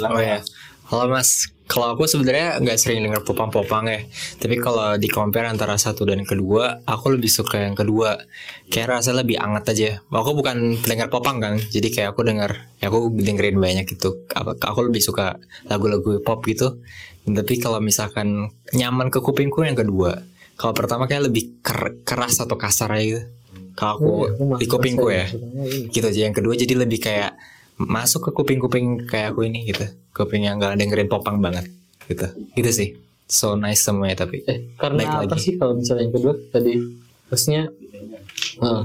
[0.07, 0.39] Oh ya.
[0.87, 4.01] Kalau Mas, kalau aku sebenarnya nggak sering denger popang-popang ya.
[4.39, 8.15] Tapi kalau di compare antara satu dan kedua, aku lebih suka yang kedua.
[8.71, 9.91] Kayak rasa lebih anget aja.
[10.07, 14.25] Aku bukan pendengar popang kan, jadi kayak aku denger, ya aku dengerin banyak gitu.
[14.63, 16.79] Aku lebih suka lagu-lagu pop gitu.
[17.27, 20.23] Tapi kalau misalkan nyaman ke kupingku yang kedua.
[20.57, 23.23] Kalau pertama kayak lebih ker- keras atau kasar aja gitu.
[23.77, 25.29] Kalau aku Oh, malah di kupingku ya
[25.93, 27.37] gitu aja yang kedua jadi lebih kayak
[27.77, 29.85] masuk ke kuping-kuping kayak aku ini gitu
[30.17, 31.69] kuping yang gak dengerin popang banget
[32.09, 32.25] gitu.
[32.57, 32.89] Gitu sih.
[33.29, 35.43] So nice semuanya tapi Eh, karena Baik apa lagi.
[35.45, 36.35] sih kalau misalnya yang kedua?
[36.49, 36.73] Tadi
[37.29, 37.63] maksudnya
[38.63, 38.83] eh,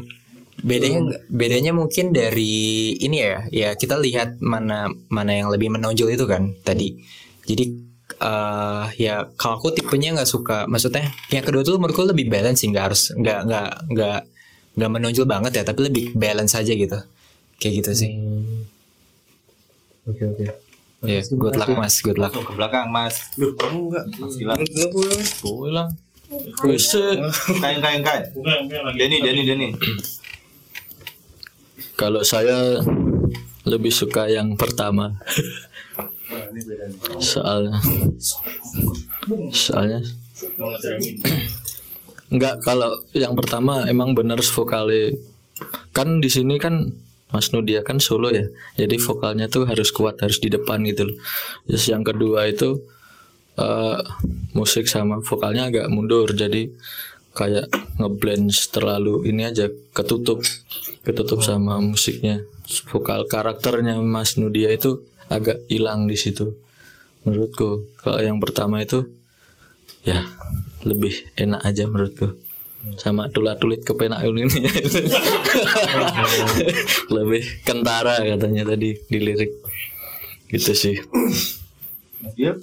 [0.61, 2.53] bedanya bedanya mungkin dari
[2.99, 6.97] ini ya ya kita lihat mana mana yang lebih menonjol itu kan tadi.
[7.47, 7.65] Jadi
[8.21, 12.69] eh ya kalau aku tipenya nggak suka maksudnya yang kedua tuh menurutku lebih balance sih
[12.69, 14.19] nggak harus nggak nggak nggak
[14.77, 16.97] nggak menonjol banget ya tapi lebih balance aja gitu.
[17.61, 18.11] Kayak gitu sih.
[20.09, 20.70] Oke oke
[21.01, 22.33] ya good luck mas good luck.
[22.33, 23.33] Ke belakang mas.
[23.37, 24.05] Duh, kamu enggak.
[24.21, 24.61] Mas Gilang
[25.41, 25.89] pulang
[27.59, 28.23] kain kain kain.
[28.95, 29.67] Denny Denny Denny.
[31.99, 32.79] Kalau saya
[33.67, 35.19] lebih suka yang pertama.
[37.19, 37.75] Soalnya
[39.51, 39.99] soalnya
[42.31, 45.11] Enggak kalau yang pertama emang bener vokalnya
[45.91, 46.95] kan di sini kan
[47.31, 48.47] Mas Nudia kan solo ya.
[48.75, 51.17] Jadi vokalnya tuh harus kuat, harus di depan gitu loh.
[51.67, 52.83] Terus yang kedua itu
[53.55, 53.99] eh,
[54.55, 56.27] musik sama vokalnya agak mundur.
[56.31, 56.71] Jadi
[57.31, 60.43] kayak ngeblend terlalu ini aja ketutup.
[61.01, 62.43] Ketutup sama musiknya.
[62.91, 65.01] Vokal karakternya Mas Nudia itu
[65.31, 66.55] agak hilang di situ
[67.23, 67.87] menurutku.
[68.03, 69.07] Kalau yang pertama itu
[70.03, 70.27] ya
[70.83, 72.50] lebih enak aja menurutku
[72.97, 74.49] sama tulat-tulit kepenak ini
[77.15, 79.51] lebih kentara katanya tadi di lirik
[80.49, 80.97] gitu sih
[82.37, 82.53] Iya.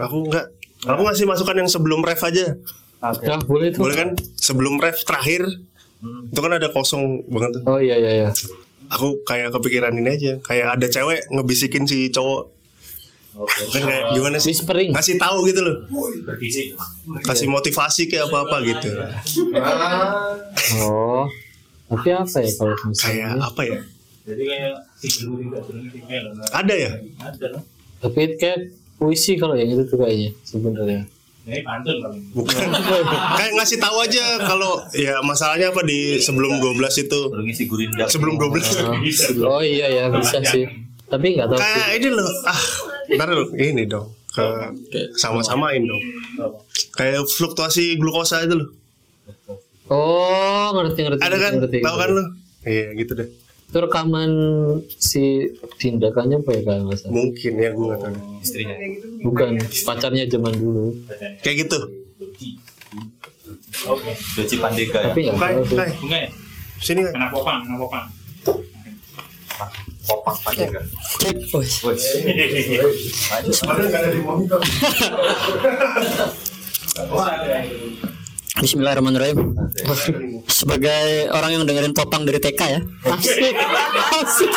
[0.00, 0.48] Aku enggak.
[0.88, 2.56] Aku ngasih masukan yang sebelum ref aja.
[3.04, 3.84] Nah, boleh tuh.
[3.84, 4.08] Boleh kan?
[4.32, 5.44] Sebelum ref terakhir
[6.00, 7.62] itu kan ada kosong banget tuh.
[7.68, 8.28] oh iya iya iya
[8.88, 10.32] Aku kayak kepikiran ini aja.
[10.40, 12.48] Kayak ada cewek ngebisikin si cowok.
[13.46, 14.54] Kan kayak gimana sih?
[14.90, 15.76] Kasih tahu gitu loh.
[17.22, 18.90] Kasih motivasi kayak apa-apa gitu.
[20.82, 21.26] oh
[21.88, 23.78] tapi apa ya kalau misalnya Kayak apa ya?
[24.28, 24.72] Jadi kayak
[26.52, 26.90] Ada ya?
[27.22, 27.62] Ada loh.
[27.98, 28.58] tapi kayak
[28.98, 31.02] puisi kalau yang itu tuh kayaknya sebenarnya
[31.48, 32.22] Ini pantun paling.
[32.36, 32.54] Bukan.
[33.40, 37.20] kayak ngasih tahu aja kalau ya masalahnya apa di sebelum 12 itu.
[38.04, 39.40] Sebelum 12.
[39.48, 42.60] oh iya ya bisa sih tapi nggak tahu kayak ini loh ah
[43.16, 44.12] ntar dulu, ini dong.
[44.28, 44.44] Ke
[45.16, 46.02] sama-samain dong.
[46.94, 48.68] Kayak fluktuasi glukosa itu loh.
[49.88, 51.52] Oh ngerti ngerti ada kan?
[51.64, 52.24] ngerti, tahu kan lo
[52.68, 53.28] iya gitu deh.
[53.68, 54.30] Itu rekaman
[55.00, 55.48] si
[55.80, 57.12] tindakannya apa ya kalau nggak salah?
[57.16, 58.76] Mungkin ya gue nggak tahu istrinya.
[59.24, 59.50] Bukan
[59.88, 60.92] pacarnya zaman dulu.
[61.40, 61.78] Kayak gitu.
[63.88, 64.12] Oke.
[64.36, 65.12] Doci Pandega ya.
[65.12, 65.78] Tapi nggak Kai, tahu tuh.
[65.80, 66.28] Kai.
[70.08, 70.16] Ya?
[70.24, 70.80] kan Pandega
[71.52, 71.84] Wes.
[78.58, 79.54] Bismillahirrahmanirrahim.
[80.50, 82.80] Sebagai orang yang dengerin popang dari TK ya.
[83.06, 83.54] asik
[84.18, 84.50] asik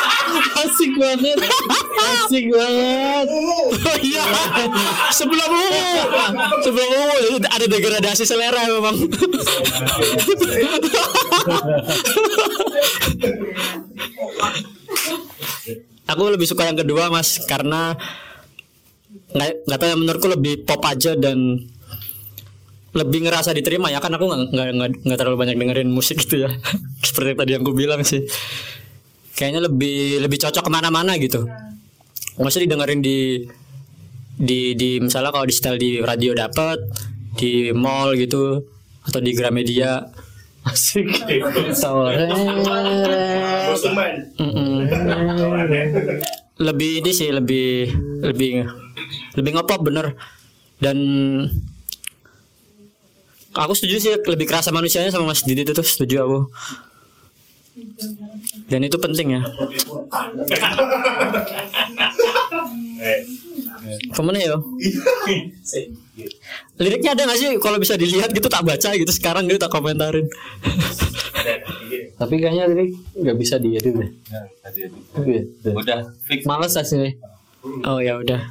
[0.57, 1.37] asik banget
[2.01, 3.69] asik banget Oh
[4.01, 4.23] iya.
[5.13, 6.01] Sebelum ungu,
[6.65, 8.95] sebelum ungu ada degradasi selera memang.
[16.07, 17.95] Aku lebih suka yang kedua mas karena
[19.31, 21.67] nggak tahu ya menurutku lebih pop aja dan
[22.91, 26.49] lebih ngerasa diterima ya kan aku nggak nggak terlalu banyak dengerin musik gitu ya.
[27.07, 28.27] Seperti tadi yang aku bilang sih.
[29.31, 31.47] Kayaknya lebih lebih cocok ke mana-mana gitu.
[32.35, 33.47] Maksudnya didengerin di
[34.35, 36.83] di di misalnya kalau di setel di radio dapet
[37.39, 38.59] di mall gitu
[39.07, 40.03] atau di Gramedia
[40.68, 41.07] asik.
[46.62, 47.89] Lebih ini sih lebih
[48.22, 48.70] lebih
[49.38, 50.14] lebih ngepop bener.
[50.82, 50.97] Dan
[53.53, 56.39] aku setuju sih lebih kerasa manusianya sama Mas Didi itu tuh setuju aku.
[58.70, 59.41] Dan itu penting ya
[63.99, 64.57] ke mana ya?
[66.79, 67.49] Liriknya ada gak sih?
[67.59, 70.27] Kalau bisa dilihat gitu tak baca gitu sekarang gitu tak komentarin.
[72.21, 72.85] Tapi kayaknya tadi
[73.17, 74.09] nggak bisa diedit deh.
[75.25, 75.41] Iya,
[75.73, 76.13] Udah.
[76.29, 76.45] Fix.
[76.45, 77.17] Males asli.
[77.85, 78.41] oh ya udah.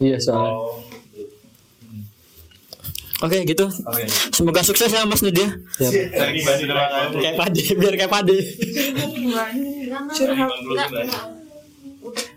[0.00, 0.56] Iya soalnya.
[3.20, 3.66] oke gitu.
[4.32, 8.36] Semoga sukses ya Mas Nudia kayak pade biar kayak pade
[10.16, 10.50] Curhat.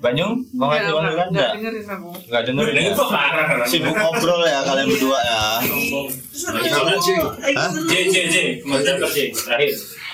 [0.02, 1.52] Banyung, mau ngasih uang duluan enggak?
[1.58, 2.10] dengerin aku.
[2.28, 2.94] Enggak dengerin ya?
[3.70, 5.40] Sibuk ngobrol ya kalian berdua ya.
[7.54, 7.72] Hah?
[7.86, 8.36] J J J,
[9.36, 9.72] terakhir.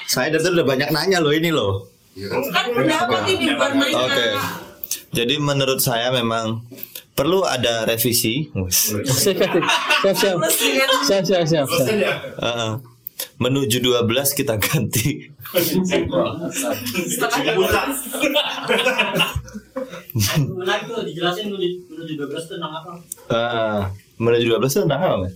[0.08, 1.88] Saya dari udah banyak nanya loh ini loh.
[2.50, 3.94] Kan pendapat ini bukan main.
[3.94, 4.28] Oke.
[5.14, 6.66] Jadi menurut saya memang
[7.14, 8.50] perlu ada revisi.
[8.54, 9.38] Siap siap
[10.16, 10.38] siap
[11.06, 11.68] siap siap siap.
[11.68, 12.18] siap.
[12.42, 12.72] Heeh.
[13.38, 15.30] Menuju 12 kita ganti.
[21.08, 22.92] dijelasin menuju 12 tentang apa
[23.28, 23.80] Heeh.
[24.18, 25.34] menuju 12 itu tentang apa, Mas?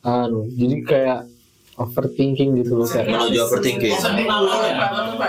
[0.00, 1.20] Anu, jadi kayak
[1.74, 3.08] overthinking gitu loh kayak.
[3.08, 3.94] Menuju overthinking.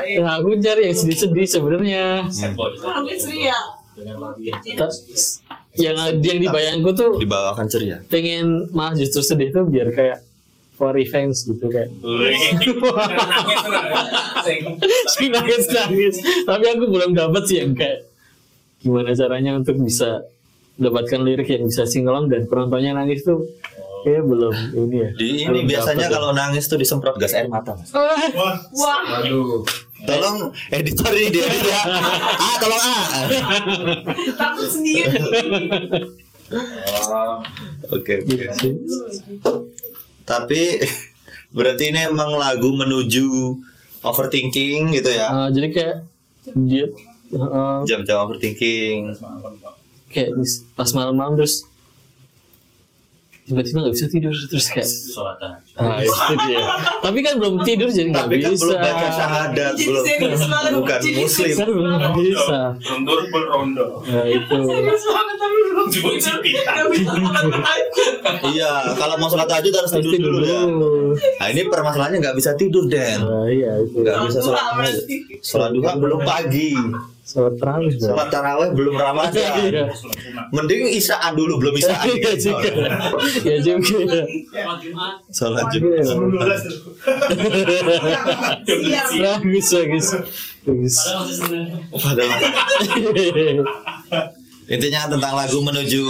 [0.06, 2.06] Ya aku cari yang sedih-sedih sebenarnya.
[2.28, 3.58] Mungkin ceria.
[4.76, 4.92] Ta-
[5.76, 8.00] yang yang dibayangku tuh Dibawakan ceria.
[8.08, 10.20] pengen malah justru sedih tuh biar kayak
[10.72, 11.92] for revenge gitu kayak
[15.10, 18.04] si nangis nangis tapi aku belum dapat sih yang kayak
[18.86, 20.22] gimana caranya untuk bisa
[20.78, 23.42] dapatkan lirik yang bisa singelong dan penontonnya nangis tuh
[24.04, 26.14] kayak belum ini ya Di ini Belum biasanya ya.
[26.14, 27.90] kalau nangis tuh disemprot gas air mata, Mas.
[27.90, 29.02] Wah.
[29.18, 29.66] Aduh.
[30.06, 30.38] Tolong
[30.70, 31.82] editor ini dia ya.
[32.38, 33.26] Ah, tolong ah.
[34.38, 35.18] Takut sendiri.
[37.90, 38.70] Oke, oke.
[40.22, 40.62] Tapi
[41.50, 43.26] berarti ini emang lagu menuju
[44.02, 45.28] overthinking gitu ya.
[45.32, 45.96] Ah, jadi kayak
[46.54, 46.86] dia
[47.86, 49.12] Jam-jam overthinking.
[50.06, 50.32] kayak
[50.74, 51.68] pas malam-malam terus
[53.46, 54.90] tiba-tiba nggak bisa tidur terus kayak
[55.78, 56.66] ah itu dia.
[56.98, 58.62] Tapi kan belum tidur jadi nggak Tapi kan bisa.
[58.66, 60.04] belum baca syahadat, belum
[60.82, 61.54] bukan muslim.
[61.54, 62.60] kan belum bisa.
[62.90, 63.88] Mundur pun rondo.
[64.10, 64.58] ya itu.
[68.50, 70.62] Iya, kalau mau sholat tahajud harus tidur dulu ya.
[71.38, 73.22] Nah ini permasalahannya nggak bisa tidur Den.
[73.22, 74.02] nah, iya itu.
[74.02, 74.64] Nggak bisa sholat
[75.46, 76.74] sholat duha belum pagi.
[77.26, 78.05] Sholat terawih Bang.
[78.13, 79.03] Sholat taraweh belum Iya.
[79.09, 79.89] ramadan.
[80.53, 82.05] Mending isaan dulu belum isaan.
[82.05, 82.69] Iya juga.
[83.41, 84.21] Ya juga.
[85.34, 86.05] Sholat jumat.
[89.17, 90.07] bagus bagus
[90.65, 90.95] bagus
[91.93, 92.41] Padahal
[94.65, 96.03] intinya tentang lagu menuju.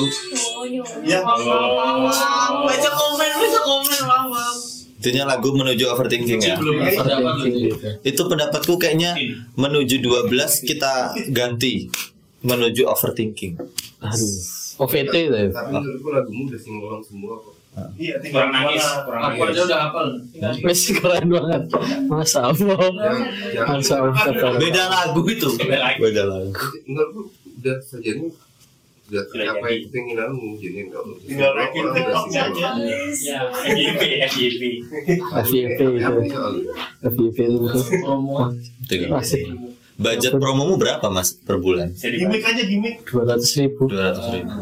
[1.03, 1.20] Ya.
[1.24, 4.75] Baca komen, baca komen, wow, wow.
[5.06, 6.58] Intinya lagu menuju overthinking ya.
[6.58, 8.01] Overthinking.
[8.01, 9.14] Itu pendapatku kayaknya
[9.53, 10.34] menuju 12
[10.66, 11.93] kita ganti
[12.41, 13.62] menuju overthinking.
[14.01, 14.34] aduh
[14.76, 17.53] OVT itu ya Tapi menurutku lagumu udah singelong semua kok.
[17.99, 18.84] Iya, kurang nangis.
[19.08, 19.64] Kurang nangis.
[19.68, 20.08] udah hafal
[20.64, 21.64] masih keren banget
[22.08, 22.80] masa Allah
[23.72, 24.60] masa Allah.
[24.60, 25.49] Beda lagu itu.
[25.99, 26.51] Beda lagu.
[26.88, 27.22] Menurutku
[27.56, 28.28] udah saja ini
[29.06, 32.74] udah tercapai keinginanmu jadi enggak usah Tinggal bikin udah TikTok singelong.
[32.76, 33.38] aja.
[33.64, 34.62] FYP, FYP.
[35.38, 35.86] FYP itu
[37.03, 39.43] FYP itu betul masih
[39.95, 41.88] Budget promomu berapa mas per bulan?
[41.95, 43.06] Gimik aja gimik.
[43.06, 44.58] dua ratus ribu 200 ribu.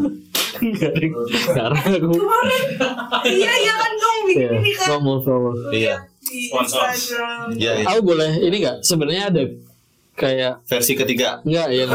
[1.26, 2.14] sekarang aku
[3.26, 3.92] Iya, iya kan
[4.24, 4.88] bikin ya ini kan.
[4.92, 6.06] promo promo Iya.
[6.24, 6.86] Sponsor.
[7.54, 7.72] Iya.
[7.80, 7.86] iya.
[7.88, 9.42] aku boleh ini nggak sebenarnya ada
[10.14, 11.42] kayak versi ketiga.
[11.42, 11.86] Enggak ya, ya.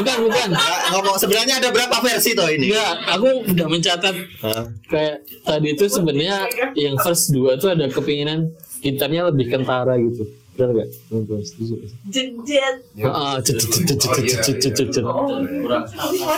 [0.00, 0.48] bukan bukan.
[0.96, 2.72] Ngomong sebenarnya ada berapa versi toh ini?
[2.72, 4.14] Enggak aku udah mencatat.
[4.40, 4.64] Huh?
[4.88, 8.50] kayak tadi itu sebenarnya yang first dua tuh ada kepinginan
[8.80, 10.24] internnya lebih kentara gitu.
[10.56, 10.88] Benar nggak?
[12.10, 14.36] Jejet ah oh, iya.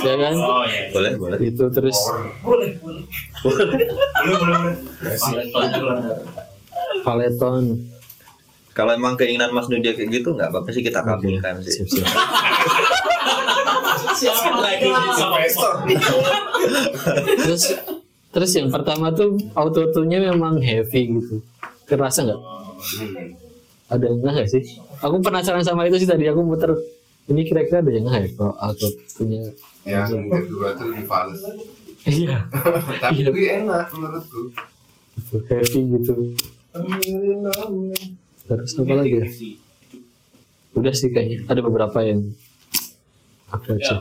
[0.05, 0.35] ya kan?
[0.39, 0.95] Oh, iya.
[0.95, 1.39] Boleh boleh.
[1.43, 1.99] Itu terus.
[2.45, 3.03] Boleh boleh.
[3.43, 3.67] Boleh
[7.35, 7.92] boleh.
[8.73, 11.85] Kalau emang keinginan Mas Nudia kayak gitu nggak apa-apa sih kita kabulkan sih.
[17.37, 17.63] terus
[18.33, 21.45] terus yang pertama tuh auto tune-nya memang heavy gitu.
[21.85, 22.41] Kerasa nggak?
[23.93, 24.63] Ada yang nggak sih?
[25.05, 26.73] Aku penasaran sama itu sih tadi aku muter.
[27.29, 29.53] Ini kira-kira ada yang nggak ya kalau auto tune-nya
[29.83, 31.43] Ya, yang kedua tuh lebih fals.
[32.07, 32.47] iya.
[33.03, 34.55] Tapi enak menurutku.
[35.51, 36.15] heavy gitu
[38.55, 39.27] terus apa lagi ya
[40.73, 42.33] udah sih kayaknya ada beberapa yang
[43.49, 43.97] apa aja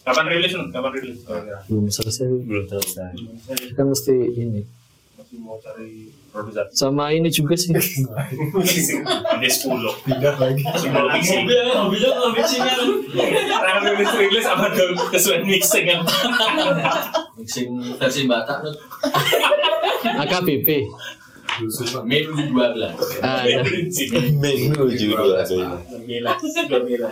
[0.00, 0.52] Kapan rilis?
[0.52, 0.68] Nun?
[0.68, 1.18] Kapan rilis?
[1.66, 3.12] belum selesai belum selesai
[3.72, 4.64] kan mesti ini
[5.14, 6.64] Masih mau cari produser.
[6.72, 7.84] sama ini juga sih Ada
[9.44, 9.76] 10.
[10.06, 10.62] Tidak lagi.
[10.74, 11.44] Semua mixing.
[11.44, 12.78] Hobinya nggak mixing kan?
[13.60, 16.00] Karena rilis rilis sama dong kesulitan mixing kan.
[17.36, 17.68] Mixing
[17.98, 18.74] versi Batak tuh.
[20.00, 20.68] AKBP
[22.02, 22.52] Mei 12.
[23.20, 23.60] ah, ya.
[24.32, 25.44] Menu juga
[26.00, 26.32] Gila,
[26.82, 27.10] gila.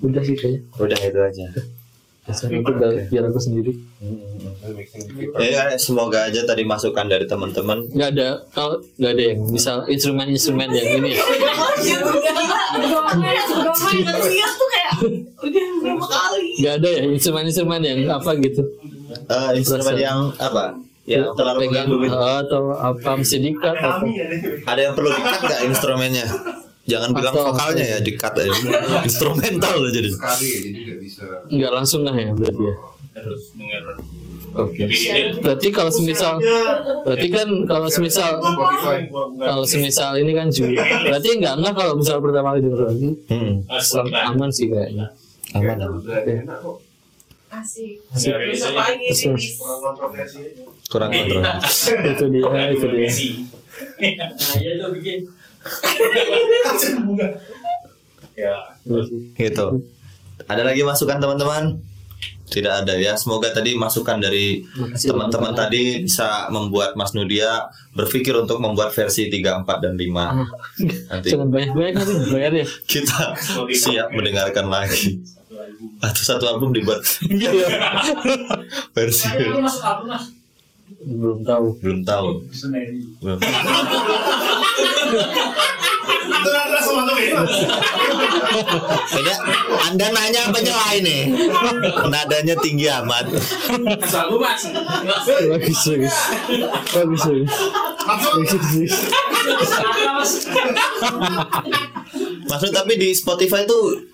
[0.00, 1.46] udah sih kayaknya Udah itu aja.
[2.30, 3.72] Itu udah biar aku sendiri
[5.36, 7.90] Ya, semoga aja tadi masukan dari teman-teman.
[7.90, 11.22] nggak ada kalau nggak ada yang misal instrumen-instrumen yang ini ya.
[16.60, 18.62] nggak ada ya instrumen-instrumen yang apa gitu
[19.10, 20.78] Eh, instrumen yang apa?
[21.10, 22.38] Ya, terlalu Pegang, mengganggu.
[22.40, 24.06] atau apa mesti dikat atau
[24.62, 26.26] Ada yang perlu dikat nggak instrumennya?
[26.82, 28.50] Jangan bilang Atau- vokalnya ya, dikat aja.
[29.08, 30.06] Instrumental loh jadi.
[30.08, 31.22] Sekali ya, jadi nggak bisa.
[31.46, 32.74] nggak langsung lah ya berarti ya.
[34.52, 34.82] Oke.
[35.40, 36.34] Berarti kalau semisal
[37.00, 38.42] berarti kan kalau semisal
[39.36, 43.54] kalau semisal ini kan juga berarti enggak enggak kalau misal pertama kali denger lagi Hmm.
[44.28, 45.06] aman sih kayaknya.
[45.52, 45.78] Aman.
[47.50, 47.98] Asik.
[48.14, 48.30] Asik.
[48.30, 49.58] Besok pagi Terus, rilis.
[50.86, 51.42] Kurang kontrol.
[52.06, 53.10] itu dia itu dia.
[54.22, 55.26] Nah, iya tuh bikin.
[58.40, 58.56] Ya.
[59.36, 59.66] Gitu.
[60.48, 61.76] Ada lagi masukan teman-teman?
[62.48, 63.12] Tidak ada ya.
[63.14, 64.64] Semoga tadi masukan dari
[64.96, 71.12] teman-teman tadi bisa membuat Mas Nudia berpikir untuk membuat versi 3, 4 dan 5.
[71.12, 72.66] Nanti Jangan banyak-banyak nanti bayar ya.
[72.96, 73.36] kita
[73.76, 75.20] siap mendengarkan lagi.
[76.00, 77.00] Atau satu album dibuat
[78.96, 79.26] versi
[81.00, 81.80] Belum tahu.
[81.80, 82.28] belum tahu.
[83.22, 83.38] Belum.
[89.10, 89.32] Ini
[89.86, 91.22] Anda nanya apa nyelain nih?
[92.08, 93.30] Nadanya tinggi amat.
[93.30, 94.62] Bagus bagus.
[95.46, 96.16] Bagus bagus.
[96.90, 97.22] Bagus
[98.50, 98.92] bagus.
[102.46, 104.09] Maksud tapi di Spotify tuh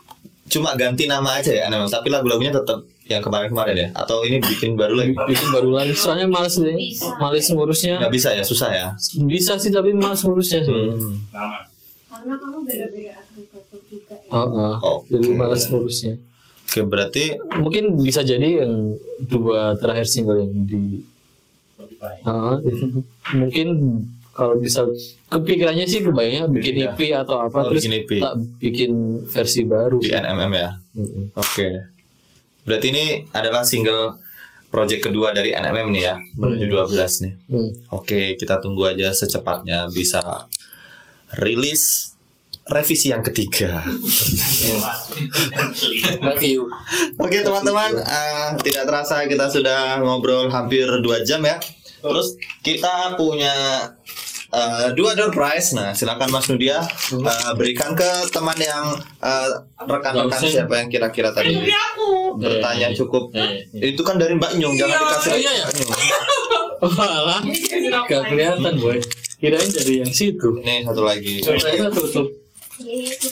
[0.47, 1.91] cuma ganti nama aja ya, memang.
[1.91, 3.89] tapi lagu-lagunya tetap yang kemarin-kemarin ya?
[3.95, 5.15] Atau ini bikin baru lagi?
[5.15, 5.95] Bikin baru lagi.
[5.95, 6.75] Soalnya males deh.
[7.23, 8.03] Males ngurusnya.
[8.03, 8.87] Nggak bisa ya, susah ya.
[9.27, 10.91] Bisa sih tapi males ngurusnya sih.
[12.11, 13.15] Karena kamu beda-beda
[13.87, 14.17] juga.
[14.35, 14.99] Oh, oh.
[15.07, 16.19] Jadi males ngurusnya.
[16.67, 17.25] Oke, berarti
[17.63, 21.07] mungkin bisa jadi yang dua terakhir single yang di
[22.27, 22.59] Ah,
[23.39, 23.69] mungkin
[24.37, 24.85] kalau bisa
[25.27, 28.11] kepikirannya sih kebayangnya bikin EP atau apa Oh, terus bikin EP.
[28.21, 28.93] tak bikin
[29.25, 30.71] versi baru di NMM ya.
[31.35, 31.69] Oke.
[32.63, 34.21] Berarti ini adalah single
[34.67, 37.33] project kedua dari NMM nih ya, menuju 12 nih.
[37.49, 37.71] Hmm.
[37.91, 40.21] Oke, kita tunggu aja secepatnya bisa
[41.35, 42.13] rilis
[42.67, 43.79] revisi yang ketiga.
[47.17, 51.57] Oke teman-teman, eh, tidak terasa kita sudah ngobrol hampir dua jam ya.
[52.11, 52.29] Terus
[52.63, 53.55] kita punya
[54.53, 55.75] eh, dua door prize.
[55.75, 59.49] Nah, silakan Mas Nudia eh, berikan ke teman yang eh,
[59.83, 60.53] rekan-rekan usah.
[60.63, 61.57] siapa yang kira-kira tadi
[62.37, 63.33] bertanya cukup.
[63.75, 65.31] Itu kan dari Mbak Nyung, jangan dikasih.
[65.33, 65.67] Oh, iya, iya.
[66.97, 67.41] Malah
[68.05, 69.01] gak kelihatan boy.
[69.37, 70.61] Kirain dari yang situ.
[70.65, 71.45] Nih satu lagi.
[71.45, 72.46] Saya tutup.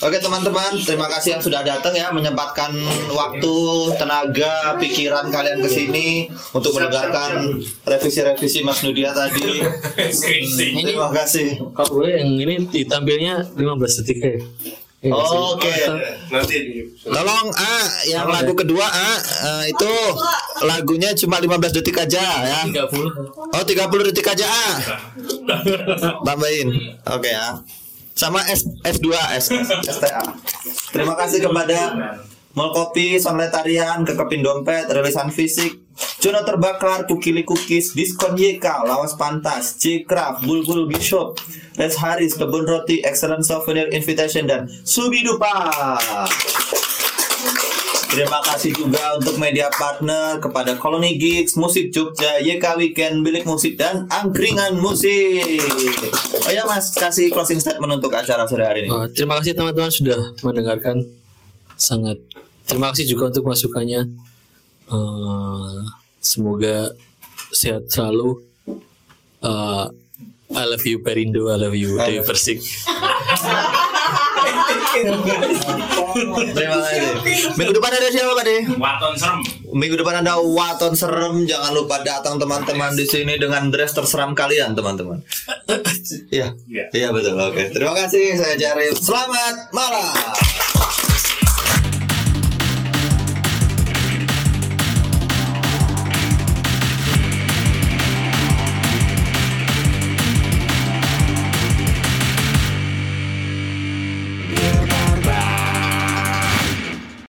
[0.01, 2.73] Oke teman-teman, terima kasih yang sudah datang ya menyempatkan
[3.13, 3.57] waktu,
[4.01, 9.61] tenaga, pikiran kalian ke sini untuk mendengarkan revisi-revisi Mas Nudia tadi.
[10.81, 11.61] Terima kasih.
[11.77, 14.33] Kalau boleh yang ini ditampilnya 15 detik ya.
[15.05, 15.13] Sih?
[15.13, 15.77] Oke.
[16.33, 16.57] Nanti
[17.05, 19.93] Tolong ah yang lagu kedua ah eh, itu
[20.65, 22.61] lagunya cuma 15 detik aja ya.
[22.65, 23.53] 30.
[23.53, 24.75] Oh 30 detik aja ah.
[26.27, 26.97] Tambahin.
[27.13, 27.61] Oke ya.
[28.15, 29.51] Sama S S2 S,
[29.91, 30.23] STA.
[30.95, 31.79] Terima kasih kepada
[32.55, 35.83] Mall Kopi, Sonletarian, Kekepin Dompet, Rilisan Fisik,
[36.23, 41.43] Jono Terbakar, Kukili Cookies, Diskon YK, Lawas Pantas, C-Craft, Bulbul Bishop,
[41.75, 45.75] Les Haris, Kebun Roti, Excellent Souvenir Invitation, dan Subidupa.
[48.11, 53.81] Terima kasih juga untuk media partner kepada Koloni Gigs, Musik Jogja, YK Weekend, Bilik Musik
[53.81, 55.65] dan Angkringan Musik.
[56.45, 58.91] Oh ya Mas, kasih closing statement untuk acara sore hari ini.
[58.93, 61.07] Uh, terima kasih teman-teman sudah mendengarkan.
[61.75, 62.21] Sangat
[62.69, 64.07] terima kasih juga untuk masukannya.
[64.87, 65.83] Uh,
[66.21, 66.93] semoga
[67.51, 68.43] sehat selalu.
[69.45, 69.89] Uh,
[70.55, 72.63] I love you Perindo, I love you Dewi Persik.
[76.55, 77.01] Terima kasih.
[77.59, 78.57] Minggu depan ada siapa Pak De?
[78.79, 79.41] Waton serem.
[79.75, 81.43] Minggu depan ada Waton Serem.
[81.51, 85.19] Jangan lupa datang teman-teman di sini dengan dress terseram kalian teman-teman.
[86.31, 86.55] Iya.
[86.95, 87.35] Iya betul.
[87.35, 87.75] Oke.
[87.75, 88.39] Terima kasih.
[88.39, 88.95] Saya Jarif.
[89.03, 90.15] Selamat malam.